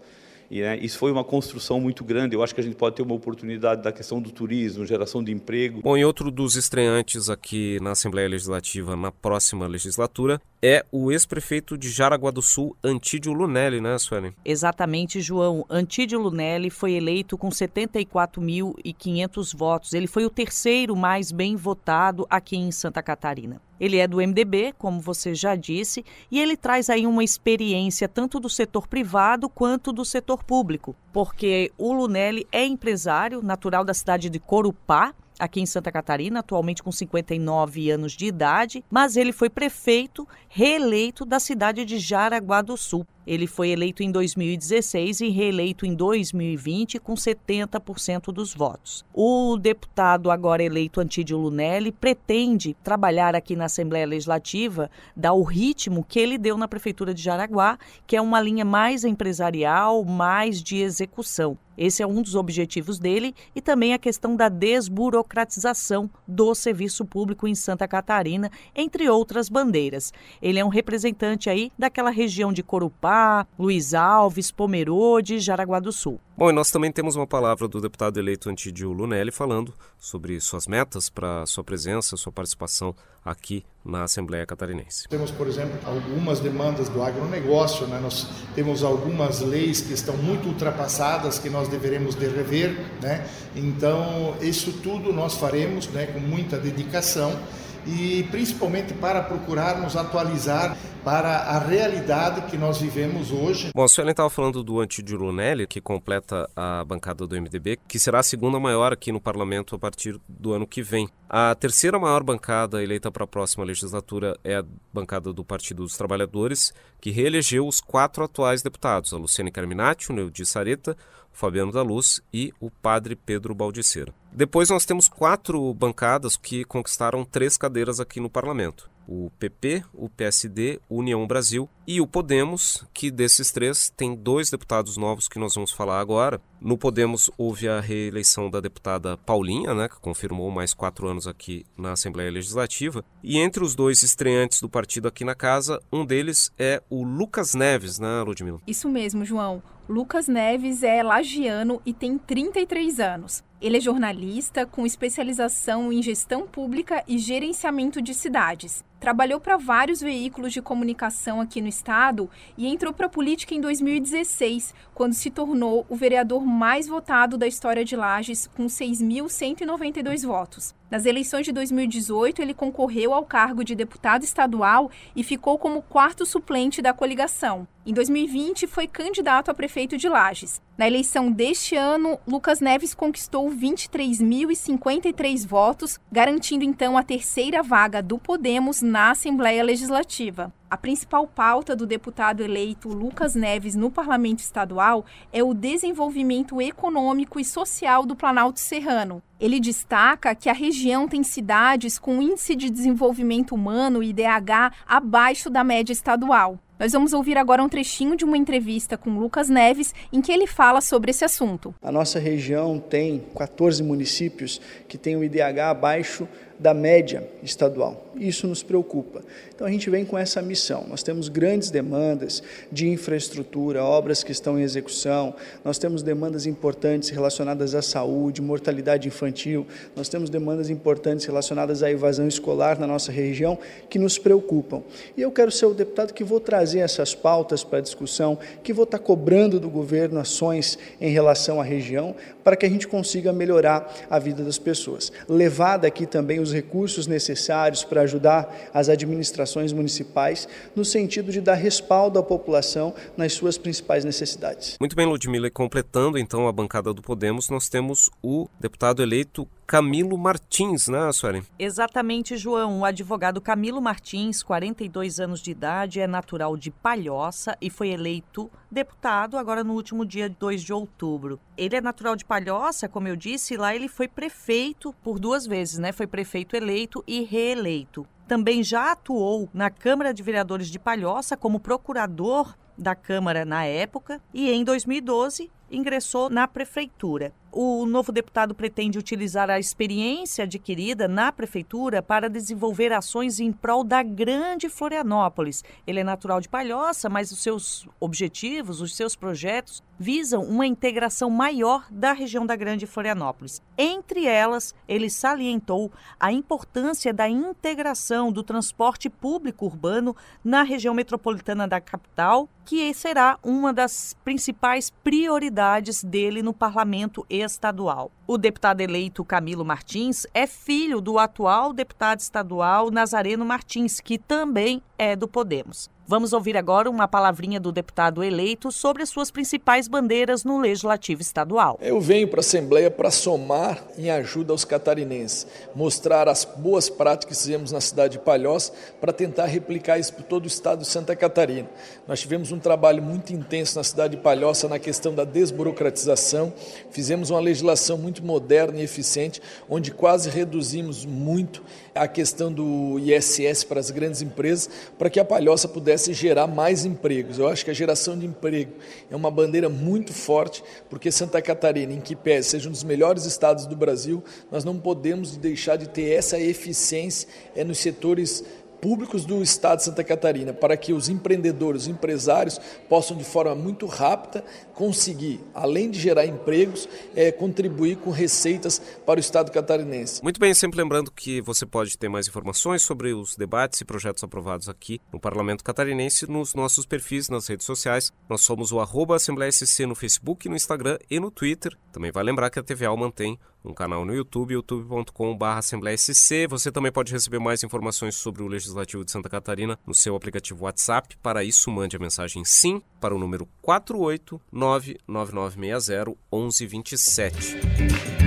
E 0.51 0.63
né, 0.63 0.77
isso 0.79 0.99
foi 0.99 1.13
uma 1.13 1.23
construção 1.23 1.81
muito 1.81 2.03
grande. 2.03 2.35
Eu 2.35 2.43
acho 2.43 2.53
que 2.53 2.61
a 2.61 2.65
gente 2.65 2.75
pode 2.75 2.97
ter 2.97 3.03
uma 3.03 3.15
oportunidade 3.15 3.83
da 3.83 3.93
questão 3.93 4.21
do 4.21 4.33
turismo, 4.33 4.85
geração 4.85 5.23
de 5.23 5.31
emprego. 5.31 5.81
Bom, 5.81 5.97
e 5.97 6.05
outro 6.05 6.29
dos 6.29 6.57
estreantes 6.57 7.31
aqui 7.31 7.79
na 7.81 7.93
Assembleia 7.93 8.29
Legislativa 8.29 8.97
na 8.97 9.13
próxima 9.13 9.69
legislatura 9.69 10.41
é 10.61 10.85
o 10.91 11.13
ex-prefeito 11.13 11.79
de 11.79 11.89
Jaraguá 11.89 12.33
do 12.33 12.43
Sul, 12.43 12.77
Antídio 12.83 13.33
Lunelli, 13.33 13.81
né, 13.81 13.97
Sueli? 13.99 14.35
Exatamente, 14.45 15.21
João. 15.21 15.65
Antídio 15.71 16.19
Lunelli 16.19 16.69
foi 16.69 16.95
eleito 16.95 17.39
com 17.39 17.49
74.500 17.49 19.57
votos. 19.57 19.93
Ele 19.93 20.09
foi 20.09 20.25
o 20.25 20.31
terceiro 20.31 20.97
mais 20.97 21.31
bem 21.31 21.55
votado 21.55 22.27
aqui 22.29 22.57
em 22.57 22.73
Santa 22.73 23.01
Catarina. 23.03 23.63
Ele 23.81 23.97
é 23.97 24.07
do 24.07 24.19
MDB, 24.19 24.75
como 24.79 25.01
você 25.01 25.35
já 25.35 25.57
disse, 25.57 26.05
e 26.31 26.39
ele 26.39 26.57
traz 26.57 26.91
aí 26.91 27.07
uma 27.07 27.25
experiência 27.25 28.07
tanto 28.07 28.39
do 28.39 28.51
setor 28.51 28.87
privado 28.87 29.49
quanto 29.49 29.93
do 29.93 30.05
setor 30.05 30.45
público, 30.45 30.95
porque 31.13 31.73
o 31.79 31.93
Lunelli 31.93 32.47
é 32.53 32.65
empresário, 32.65 33.43
natural 33.43 33.85
da 33.85 33.95
cidade 33.95 34.29
de 34.29 34.39
Corupá, 34.39 35.15
aqui 35.41 35.61
em 35.61 35.67
Santa 35.67 35.91
Catarina, 35.91 36.41
atualmente 36.41 36.83
com 36.83 36.93
59 36.93 37.91
anos 37.91 38.13
de 38.13 38.27
idade, 38.27 38.85
mas 38.91 39.17
ele 39.17 39.33
foi 39.33 39.49
prefeito 39.49 40.29
reeleito 40.49 41.25
da 41.25 41.41
cidade 41.41 41.85
de 41.85 41.99
Jaraguá 41.99 42.61
do 42.61 42.77
Sul. 42.77 43.07
Ele 43.27 43.47
foi 43.47 43.71
eleito 43.71 44.03
em 44.03 44.11
2016 44.11 45.21
e 45.21 45.29
reeleito 45.29 45.85
em 45.85 45.95
2020 45.95 46.99
com 46.99 47.15
70% 47.15 48.33
dos 48.33 48.55
votos. 48.55 49.05
O 49.13 49.57
deputado 49.57 50.31
agora 50.31 50.63
eleito 50.63 51.01
Antídio 51.01 51.39
Lunelli 51.39 51.93
pretende 51.93 52.75
trabalhar 52.83 53.35
aqui 53.35 53.55
na 53.55 53.67
Assembleia 53.67 54.07
Legislativa, 54.07 54.91
dar 55.15 55.33
o 55.33 55.43
ritmo 55.43 56.05
que 56.05 56.19
ele 56.19 56.39
deu 56.39 56.57
na 56.57 56.69
Prefeitura 56.69 57.15
de 57.15 57.23
Jaraguá, 57.23 57.79
que 58.07 58.17
é 58.17 58.21
uma 58.21 58.41
linha 58.41 58.65
mais 58.65 59.05
empresarial, 59.05 60.05
mais 60.05 60.63
de 60.63 60.79
execução. 60.79 61.59
Esse 61.81 62.03
é 62.03 62.07
um 62.07 62.21
dos 62.21 62.35
objetivos 62.35 62.99
dele 62.99 63.35
e 63.57 63.61
também 63.63 63.95
a 63.95 63.99
questão 63.99 64.37
da 64.37 64.51
desburocratização 64.51 66.11
do 66.29 66.55
serviço 66.55 67.07
público 67.07 67.49
em 67.49 67.55
Santa 67.55 67.89
Catarina, 67.89 68.51
entre 68.75 69.09
outras 69.09 69.49
bandeiras. 69.49 70.13
Ele 70.43 70.59
é 70.59 70.65
um 70.65 70.69
representante 70.69 71.49
aí 71.49 71.73
daquela 71.79 72.11
região 72.11 72.53
de 72.53 72.63
Corupá, 72.63 73.10
Luiz 73.59 73.95
Alves, 73.95 74.51
Pomerode 74.51 75.35
e 75.35 75.41
Jaraguá 75.41 75.81
do 75.81 75.93
Sul. 75.93 76.21
Bom, 76.37 76.49
e 76.49 76.53
nós 76.53 76.71
também 76.71 76.91
temos 76.91 77.17
uma 77.17 77.27
palavra 77.27 77.69
do 77.69 77.81
deputado 77.81 78.19
eleito 78.19 78.49
Antídio 78.49 78.93
Lunelli 78.93 79.31
falando 79.31 79.75
sobre 79.99 80.41
suas 80.41 80.67
metas 80.67 81.11
para 81.11 81.45
sua 81.45 81.63
presença, 81.63 82.17
sua 82.17 82.33
participação 82.33 82.95
aqui 83.25 83.65
na 83.85 84.05
Assembleia 84.05 84.47
Catarinense. 84.47 85.09
Temos, 85.09 85.31
por 85.31 85.47
exemplo, 85.47 85.79
algumas 85.85 86.41
demandas 86.41 86.89
do 86.89 87.03
agronegócio, 87.03 87.87
né? 87.87 88.01
nós 88.01 88.27
temos 88.55 88.83
algumas 88.83 89.41
leis 89.41 89.81
que 89.81 89.93
estão 89.93 90.17
muito 90.17 90.49
ultrapassadas 90.49 91.39
que 91.39 91.51
nós 91.51 91.69
deveremos 91.69 92.15
de 92.15 92.27
rever, 92.27 92.87
né? 93.03 93.27
então 93.55 94.35
isso 94.41 94.73
tudo 94.83 95.13
nós 95.13 95.37
faremos 95.37 95.89
né, 95.89 96.07
com 96.07 96.21
muita 96.21 96.57
dedicação 96.59 97.39
e 97.87 98.27
principalmente 98.31 98.93
para 98.95 99.23
procurarmos 99.23 99.97
atualizar 99.97 100.77
para 101.05 101.39
a 101.39 101.59
realidade 101.59 102.43
que 102.51 102.57
nós 102.57 102.79
vivemos 102.79 103.31
hoje. 103.31 103.71
Bom, 103.75 103.85
a 103.85 103.89
Suelen 103.89 104.11
estava 104.11 104.29
falando 104.29 104.63
do 104.63 104.81
Antídio 104.81 105.19
Lunelli, 105.19 105.67
que 105.67 105.81
completa 105.81 106.49
a 106.55 106.85
bancada 106.85 107.27
do 107.27 107.41
MDB, 107.41 107.79
que 107.89 107.99
será 107.99 108.19
a 108.19 108.23
segunda 108.23 108.61
maior 108.61 108.93
aqui 108.93 109.11
no 109.11 109.21
parlamento 109.21 109.75
a 109.75 109.79
partir 109.79 110.21
do 110.29 110.53
ano 110.53 110.67
que 110.67 110.83
vem. 110.83 111.09
A 111.29 111.55
terceira 111.55 111.99
maior 111.99 112.23
bancada 112.23 112.83
eleita 112.83 113.11
para 113.11 113.25
a 113.25 113.27
próxima 113.27 113.65
legislatura 113.65 114.37
é 114.45 114.57
a 114.57 114.65
bancada 114.93 115.33
do 115.33 115.45
Partido 115.45 115.83
dos 115.83 115.97
Trabalhadores, 115.97 116.73
que 117.01 117.11
reelegeu 117.11 117.67
os 117.67 117.81
quatro 117.81 118.25
atuais 118.25 118.63
deputados, 118.63 119.15
a 119.15 119.17
Luciane 119.17 119.51
Carminati, 119.51 120.11
o 120.11 120.15
Neudi 120.15 120.45
Sareta, 120.45 120.97
o 121.33 121.37
Fabiano 121.37 121.73
da 121.73 121.83
Luz 121.83 122.21
e 122.33 122.53
o 122.61 122.71
padre 122.71 123.17
Pedro 123.17 123.55
Baldiceira. 123.55 124.13
Depois 124.33 124.71
nós 124.71 124.85
temos 124.85 125.09
quatro 125.09 125.73
bancadas 125.75 126.37
que 126.37 126.65
conquistaram 126.65 127.25
três 127.25 127.57
cadeiras 127.57 128.01
aqui 128.01 128.21
no 128.21 128.31
parlamento 128.31 128.91
o 129.11 129.29
PP, 129.41 129.83
o 129.93 130.09
PSD, 130.09 130.79
União 130.89 131.27
Brasil 131.27 131.69
e 131.85 132.01
o 132.01 132.07
Podemos, 132.07 132.87
que 132.95 133.11
desses 133.11 133.51
três 133.51 133.91
tem 133.91 134.15
dois 134.15 134.51
deputados 134.51 134.97
novos 134.97 135.27
que 135.27 135.37
nós 135.37 135.53
vamos 135.53 135.73
falar 135.73 135.99
agora. 135.99 136.41
No 136.61 136.79
Podemos 136.79 137.29
houve 137.37 137.69
a 137.69 137.81
reeleição 137.81 138.49
da 138.49 138.61
deputada 138.61 139.17
Paulinha, 139.17 139.75
né, 139.75 139.89
que 139.89 139.99
confirmou 139.99 140.49
mais 140.53 140.73
quatro 140.73 141.09
anos 141.09 141.27
aqui 141.27 141.67
na 141.77 141.93
Assembleia 141.93 142.31
Legislativa. 142.31 143.05
E 143.21 143.37
entre 143.39 143.65
os 143.65 143.75
dois 143.75 144.05
estreantes 144.05 144.61
do 144.61 144.69
partido 144.69 145.09
aqui 145.09 145.25
na 145.25 145.35
casa, 145.35 145.83
um 145.93 146.07
deles 146.07 146.53
é 146.57 146.81
o 146.89 147.03
Lucas 147.03 147.53
Neves, 147.53 147.99
né, 147.99 148.23
Ludmila? 148.23 148.61
Isso 148.65 148.89
mesmo, 148.89 149.25
João. 149.25 149.61
Lucas 149.89 150.29
Neves 150.29 150.85
é 150.85 151.03
lagiano 151.03 151.83
e 151.85 151.93
tem 151.93 152.17
33 152.17 153.01
anos. 153.01 153.43
Ele 153.61 153.77
é 153.77 153.81
jornalista 153.81 154.65
com 154.65 154.87
especialização 154.87 155.93
em 155.93 156.01
gestão 156.01 156.47
pública 156.47 157.03
e 157.09 157.19
gerenciamento 157.19 158.01
de 158.01 158.15
cidades. 158.15 158.85
Trabalhou 159.01 159.41
para 159.41 159.57
vários 159.57 160.03
veículos 160.03 160.53
de 160.53 160.61
comunicação 160.61 161.41
aqui 161.41 161.63
no 161.63 161.69
estado 161.69 162.29
e 162.57 162.67
entrou 162.69 162.93
para 162.93 163.07
a 163.07 163.09
política 163.09 163.55
em 163.55 163.61
2016, 163.61 164.75
quando 164.95 165.15
se 165.15 165.31
tornou 165.31 165.87
o 165.89 165.97
vereador 165.97 166.45
mais 166.45 166.87
votado 166.87 167.39
da 167.39 167.47
história 167.47 167.83
de 167.83 167.97
Lages, 167.97 168.47
com 168.47 168.67
6.192 168.67 170.27
votos. 170.27 170.75
Nas 170.91 171.07
eleições 171.07 171.47
de 171.47 171.53
2018, 171.53 172.43
ele 172.43 172.53
concorreu 172.53 173.15
ao 173.15 173.25
cargo 173.25 173.65
de 173.65 173.77
deputado 173.77 174.25
estadual 174.25 174.91
e 175.15 175.23
ficou 175.23 175.57
como 175.57 175.81
quarto 175.83 176.27
suplente 176.27 176.83
da 176.83 176.93
coligação. 176.93 177.67
Em 177.87 177.95
2020, 177.95 178.67
foi 178.67 178.87
candidato 178.87 179.51
a 179.51 179.55
prefeito 179.55 179.97
de 179.97 180.09
Lages. 180.09 180.61
Na 180.77 180.87
eleição 180.87 181.31
deste 181.31 181.77
ano, 181.77 182.19
Lucas 182.27 182.61
Neves 182.61 182.93
conquistou 182.93 183.49
23.053 183.51 185.47
votos, 185.47 185.99
garantindo 186.11 186.65
então 186.65 186.99
a 186.99 187.05
terceira 187.05 187.63
vaga 187.63 188.03
do 188.03 188.19
Podemos 188.19 188.83
na 188.91 189.13
Assembleia 189.13 189.63
Legislativa. 189.63 190.53
A 190.69 190.77
principal 190.77 191.27
pauta 191.27 191.75
do 191.75 191.87
deputado 191.87 192.43
eleito 192.43 192.89
Lucas 192.89 193.35
Neves 193.35 193.75
no 193.75 193.91
Parlamento 193.91 194.41
Estadual 194.41 195.07
é 195.33 195.43
o 195.43 195.55
desenvolvimento 195.55 196.61
econômico 196.61 197.41
e 197.41 197.45
social 197.45 198.05
do 198.05 198.17
Planalto 198.17 198.61
Serrano. 198.61 199.23
Ele 199.41 199.59
destaca 199.59 200.35
que 200.35 200.49
a 200.49 200.53
região 200.53 201.09
tem 201.09 201.23
cidades 201.23 201.99
com 201.99 202.21
índice 202.21 202.55
de 202.55 202.69
desenvolvimento 202.69 203.55
humano 203.55 204.03
IDH 204.03 204.75
abaixo 204.87 205.49
da 205.49 205.65
média 205.65 205.93
estadual. 205.93 206.59
Nós 206.79 206.93
vamos 206.93 207.13
ouvir 207.13 207.37
agora 207.37 207.63
um 207.63 207.69
trechinho 207.69 208.17
de 208.17 208.25
uma 208.25 208.39
entrevista 208.39 208.97
com 208.97 209.11
Lucas 209.11 209.51
Neves, 209.51 209.95
em 210.11 210.23
que 210.23 210.33
ele 210.33 210.47
fala 210.47 210.81
sobre 210.81 211.11
esse 211.11 211.25
assunto. 211.25 211.75
A 211.83 211.93
nossa 211.93 212.19
região 212.19 212.79
tem 212.79 213.23
14 213.37 213.83
municípios 213.83 214.61
que 214.89 214.97
têm 214.97 215.15
o 215.15 215.23
IDH 215.23 215.59
abaixo 215.71 216.27
da 216.61 216.75
média 216.75 217.27
estadual. 217.43 218.07
Isso 218.15 218.47
nos 218.47 218.63
preocupa. 218.63 219.23
Então 219.55 219.67
a 219.67 219.71
gente 219.71 219.89
vem 219.89 220.05
com 220.05 220.19
essa 220.19 220.43
missão. 220.43 220.85
Nós 220.87 221.03
temos 221.03 221.31
grandes 221.31 221.71
demandas 221.71 222.43
de 222.71 222.87
infraestrutura, 222.87 223.83
obras 223.83 224.23
que 224.23 224.31
estão 224.31 224.61
em 224.61 224.63
execução, 224.63 225.35
nós 225.65 225.79
temos 225.79 226.03
demandas 226.03 226.45
importantes 226.45 227.09
relacionadas 227.09 227.75
à 227.75 227.81
saúde, 227.81 228.43
mortalidade 228.43 229.09
infantil, 229.09 229.67
nós 229.97 230.11
temos 230.11 230.29
demandas 230.29 230.69
importantes 230.69 231.25
relacionadas 231.25 231.83
à 231.83 231.91
evasão 231.91 232.29
escolar 232.29 232.79
na 232.79 232.87
nossa 232.87 233.11
região 233.11 233.59
que 233.89 233.99
nos 233.99 234.19
preocupam. 234.19 234.83
E 235.17 235.23
eu 235.23 235.33
quero 235.33 235.51
ser 235.51 235.65
o 235.65 235.73
deputado 235.73 236.13
que 236.13 236.23
vou 236.23 236.41
trazer 236.41 236.81
essas 236.81 237.15
pautas 237.15 237.65
para 237.65 237.79
a 237.79 237.83
discussão, 237.83 238.39
que 238.63 238.75
vou 238.75 238.85
estar 238.85 238.99
cobrando 238.99 239.59
do 239.59 239.71
governo 239.71 240.21
ações 240.21 240.79
em 241.01 241.11
relação 241.11 241.59
à 241.59 241.65
região, 241.65 242.15
para 242.43 242.57
que 242.57 242.67
a 242.67 242.69
gente 242.69 242.87
consiga 242.87 243.33
melhorar 243.33 243.93
a 244.09 244.19
vida 244.19 244.43
das 244.43 244.59
pessoas. 244.59 245.13
Levar 245.29 245.77
daqui 245.77 246.07
também 246.07 246.41
os 246.41 246.53
recursos 246.53 247.07
necessários 247.07 247.85
para 247.85 248.03
ajudar 248.03 248.71
as 248.73 248.89
administrações 248.89 249.73
municipais 249.73 250.49
no 250.75 250.85
sentido 250.85 251.33
de 251.33 251.41
dar 251.41 251.55
respaldo 251.55 252.19
à 252.19 252.23
população 252.23 252.95
nas 253.17 253.33
suas 253.33 253.59
principais 253.59 254.05
necessidades. 254.05 254.77
Muito 254.81 254.97
bem, 254.97 255.07
Ludmila, 255.07 255.51
completando 255.51 256.19
então 256.19 256.47
a 256.47 256.53
bancada 256.53 256.93
do 256.93 257.03
Podemos, 257.03 257.49
nós 257.49 257.69
temos 257.69 258.11
o 258.23 258.49
deputado 258.59 259.03
eleito 259.03 259.47
Camilo 259.71 260.19
Martins, 260.19 260.89
né, 260.89 261.13
Suelen? 261.13 261.45
Exatamente, 261.57 262.37
João. 262.37 262.81
O 262.81 262.85
advogado 262.85 263.41
Camilo 263.41 263.81
Martins, 263.81 264.43
42 264.43 265.21
anos 265.21 265.41
de 265.41 265.53
idade, 265.53 266.01
é 266.01 266.09
natural 266.09 266.57
de 266.57 266.73
Palhoça 266.73 267.57
e 267.61 267.71
foi 267.71 267.91
eleito 267.91 268.51
deputado 268.69 269.39
agora 269.39 269.63
no 269.63 269.75
último 269.75 270.05
dia 270.05 270.29
2 270.29 270.65
de 270.65 270.73
outubro. 270.73 271.39
Ele 271.57 271.77
é 271.77 271.81
natural 271.81 272.17
de 272.17 272.25
Palhoça, 272.25 272.89
como 272.89 273.07
eu 273.07 273.15
disse, 273.15 273.55
e 273.55 273.57
lá 273.57 273.73
ele 273.73 273.87
foi 273.87 274.09
prefeito 274.09 274.93
por 275.05 275.21
duas 275.21 275.47
vezes, 275.47 275.79
né? 275.79 275.93
Foi 275.93 276.09
prefeito 276.09 276.57
eleito 276.57 277.05
e 277.07 277.23
reeleito. 277.23 278.05
Também 278.27 278.65
já 278.65 278.91
atuou 278.91 279.49
na 279.55 279.71
Câmara 279.71 280.13
de 280.13 280.21
Vereadores 280.21 280.67
de 280.67 280.81
Palhoça 280.81 281.37
como 281.37 281.61
procurador 281.61 282.57
da 282.77 282.97
Câmara 282.97 283.45
na 283.45 283.65
época 283.65 284.21
e 284.35 284.51
em 284.51 284.65
2012 284.65 285.49
ingressou 285.71 286.29
na 286.29 286.49
prefeitura. 286.49 287.33
O 287.53 287.85
novo 287.85 288.13
deputado 288.13 288.55
pretende 288.55 288.97
utilizar 288.97 289.51
a 289.51 289.59
experiência 289.59 290.45
adquirida 290.45 291.09
na 291.09 291.33
prefeitura 291.33 292.01
para 292.01 292.31
desenvolver 292.31 292.93
ações 292.93 293.41
em 293.41 293.51
prol 293.51 293.83
da 293.83 294.05
grande 294.05 294.69
Florianópolis. 294.69 295.65
Ele 295.85 295.99
é 295.99 296.05
natural 296.05 296.41
de 296.41 296.49
Palhoça, 296.49 297.09
mas 297.09 297.33
os 297.33 297.43
seus 297.43 297.89
objetivos, 297.99 298.81
os 298.81 298.95
seus 298.95 299.17
projetos 299.17 299.83
visam 299.99 300.45
uma 300.45 300.65
integração 300.65 301.29
maior 301.29 301.87
da 301.91 302.13
região 302.13 302.47
da 302.47 302.55
grande 302.55 302.87
Florianópolis. 302.87 303.61
Entre 303.77 304.27
elas, 304.27 304.73
ele 304.87 305.11
salientou 305.11 305.91
a 306.21 306.33
importância 306.33 307.13
da 307.13 307.29
integração 307.29 308.31
do 308.31 308.45
transporte 308.45 309.11
público 309.11 309.67
urbano 309.67 310.15
na 310.43 310.63
região 310.63 310.95
metropolitana 310.95 311.67
da 311.67 311.81
capital, 311.81 312.49
que 312.65 312.95
será 312.95 313.39
uma 313.43 313.73
das 313.73 314.17
principais 314.25 314.89
prioridades 314.89 315.60
dele 316.03 316.43
no 316.43 316.55
parlamento 316.55 317.25
estadual. 317.29 318.11
O 318.27 318.39
deputado 318.39 318.81
eleito 318.81 319.25
Camilo 319.25 319.65
Martins 319.65 320.27
é 320.33 320.47
filho 320.47 321.01
do 321.01 321.19
atual 321.19 321.73
deputado 321.73 322.21
estadual 322.21 322.91
Nazareno 322.91 323.45
Martins, 323.45 324.01
que 324.01 324.19
também 324.19 324.83
é 324.97 325.15
do 325.15 325.29
Podemos. 325.29 325.91
Vamos 326.11 326.33
ouvir 326.33 326.57
agora 326.57 326.91
uma 326.91 327.07
palavrinha 327.07 327.61
do 327.61 327.71
deputado 327.71 328.25
eleito 328.25 328.73
sobre 328.73 329.01
as 329.01 329.09
suas 329.09 329.31
principais 329.31 329.87
bandeiras 329.87 330.43
no 330.43 330.59
Legislativo 330.59 331.23
Estadual. 331.23 331.79
Eu 331.81 332.01
venho 332.01 332.27
para 332.27 332.41
a 332.41 332.43
Assembleia 332.43 332.91
para 332.91 333.13
somar 333.13 333.81
em 333.97 334.11
ajuda 334.11 334.53
aos 334.53 334.65
catarinenses, 334.65 335.47
mostrar 335.73 336.29
as 336.29 336.45
boas 336.45 336.91
práticas 336.91 337.39
que 337.39 337.45
fizemos 337.45 337.71
na 337.71 337.81
cidade 337.81 338.15
de 338.15 338.25
Palhoça 338.25 338.73
para 339.01 339.13
tentar 339.13 339.47
replicar 339.47 340.01
isso 340.01 340.13
para 340.13 340.25
todo 340.25 340.47
o 340.47 340.49
estado 340.49 340.81
de 340.81 340.89
Santa 340.89 341.15
Catarina. 341.15 341.69
Nós 342.09 342.19
tivemos 342.21 342.51
um 342.51 342.59
trabalho 342.59 343.01
muito 343.01 343.33
intenso 343.33 343.77
na 343.77 343.85
cidade 343.85 344.17
de 344.17 344.21
Palhoça 344.21 344.69
na 344.69 344.81
questão 344.81 345.15
da 345.15 345.23
desburocratização, 345.23 346.53
fizemos 346.91 347.31
uma 347.31 347.39
legislação 347.39 347.97
muito 347.97 348.21
moderna 348.25 348.81
e 348.81 348.83
eficiente, 348.83 349.41
onde 349.69 349.93
quase 349.93 350.29
reduzimos 350.29 351.05
muito 351.05 351.63
a 351.95 352.09
questão 352.09 352.53
do 352.53 352.99
ISS 352.99 353.63
para 353.63 353.79
as 353.79 353.93
grandes 353.93 354.23
empresas, 354.23 354.69
para 354.99 355.09
que 355.09 355.21
a 355.21 355.25
Palhoça 355.25 355.69
pudesse 355.69 356.00
pudesse 356.01 356.15
gerar 356.15 356.47
mais 356.47 356.85
empregos. 356.87 357.39
Eu 357.39 357.47
acho 357.47 357.65
que 357.65 357.71
a 357.71 357.75
geração 357.75 358.19
de 358.19 358.25
emprego 358.25 358.73
é 359.11 359.15
uma 359.17 359.31
bandeira 359.31 359.69
muito 359.69 360.15
forte, 360.15 360.65
porque 360.89 361.13
Santa 361.13 361.43
Catarina, 361.43 361.93
em 361.93 362.01
que 362.01 362.17
pese 362.17 362.49
seja 362.49 362.69
um 362.69 362.73
dos 362.73 362.83
melhores 362.83 363.27
estados 363.27 363.67
do 363.67 363.77
Brasil, 363.77 364.25
nós 364.51 364.65
não 364.65 364.79
podemos 364.79 365.37
deixar 365.37 365.77
de 365.77 365.89
ter 365.89 366.11
essa 366.13 366.39
eficiência 366.39 367.29
é, 367.55 367.63
nos 367.63 367.79
setores 367.79 368.43
públicos 368.81 369.25
do 369.25 369.43
Estado 369.43 369.79
de 369.79 369.85
Santa 369.85 370.03
Catarina, 370.03 370.53
para 370.53 370.77
que 370.77 370.93
os 370.93 371.09
empreendedores, 371.09 371.83
os 371.83 371.89
empresários 371.89 372.61
possam 372.89 373.17
de 373.17 373.25
forma 373.25 373.55
muito 373.55 373.87
rápida 373.87 374.45
conseguir, 374.75 375.41
além 375.55 375.91
de 375.91 376.01
gerar 376.01 376.27
empregos, 376.27 376.89
é, 377.15 377.31
contribuir 377.31 377.97
com 377.97 378.11
receitas 378.11 378.81
para 379.05 379.19
o 379.19 379.21
Estado 379.21 379.51
catarinense. 379.51 380.23
Muito 380.23 380.41
bem, 380.41 380.55
sempre 380.55 380.81
lembrando 380.81 381.11
que 381.11 381.41
você 381.43 381.67
pode 381.67 381.97
ter 381.99 382.09
mais 382.09 382.27
informações 382.27 382.83
sobre 382.83 383.13
os 383.13 383.37
debates 383.37 383.81
e 383.81 383.85
projetos 383.85 384.25
aprovados 384.25 384.69
aqui 384.69 385.01
no 385.13 385.21
Parlamento 385.21 385.63
Catarinense 385.63 386.31
nos 386.31 386.55
nossos 386.55 386.87
perfis 386.87 387.29
nas 387.29 387.47
redes 387.47 387.67
sociais. 387.67 388.11
Nós 388.29 388.41
somos 388.41 388.73
o 388.73 388.81
Assembleia 388.81 389.53
SC 389.53 389.87
no 389.87 389.95
Facebook, 389.95 390.49
no 390.49 390.57
Instagram 390.57 390.99
e 391.11 391.21
no 391.21 391.31
Twitter. 391.31 391.77
Também 391.93 392.11
vai 392.11 392.25
lembrar 392.25 392.51
que 392.51 392.59
a 392.59 392.63
TVA 392.63 392.95
mantém 392.97 393.39
um 393.65 393.73
canal 393.75 394.05
no 394.05 394.15
YouTube, 394.15 394.55
youtube.com.br 394.55 395.45
AssembleiaSC. 395.45 396.47
Você 396.49 396.73
também 396.73 396.93
pode 396.93 397.13
receber 397.13 397.39
mais 397.39 397.63
informações 397.63 398.17
sobre 398.17 398.43
o 398.43 398.49
Legislativo 398.49 399.05
de 399.05 399.11
Santa 399.11 399.29
Catarina 399.29 399.79
no 399.87 399.95
seu 399.95 400.17
aplicativo 400.17 400.65
WhatsApp. 400.65 401.17
Para 401.23 401.45
isso, 401.45 401.71
mande 401.71 401.97
a 401.97 401.99
mensagem 401.99 402.43
SIM 402.45 402.83
para 403.01 403.15
o 403.15 403.19
número 403.19 403.47
4899960 403.63 406.17
1127. 406.33 408.20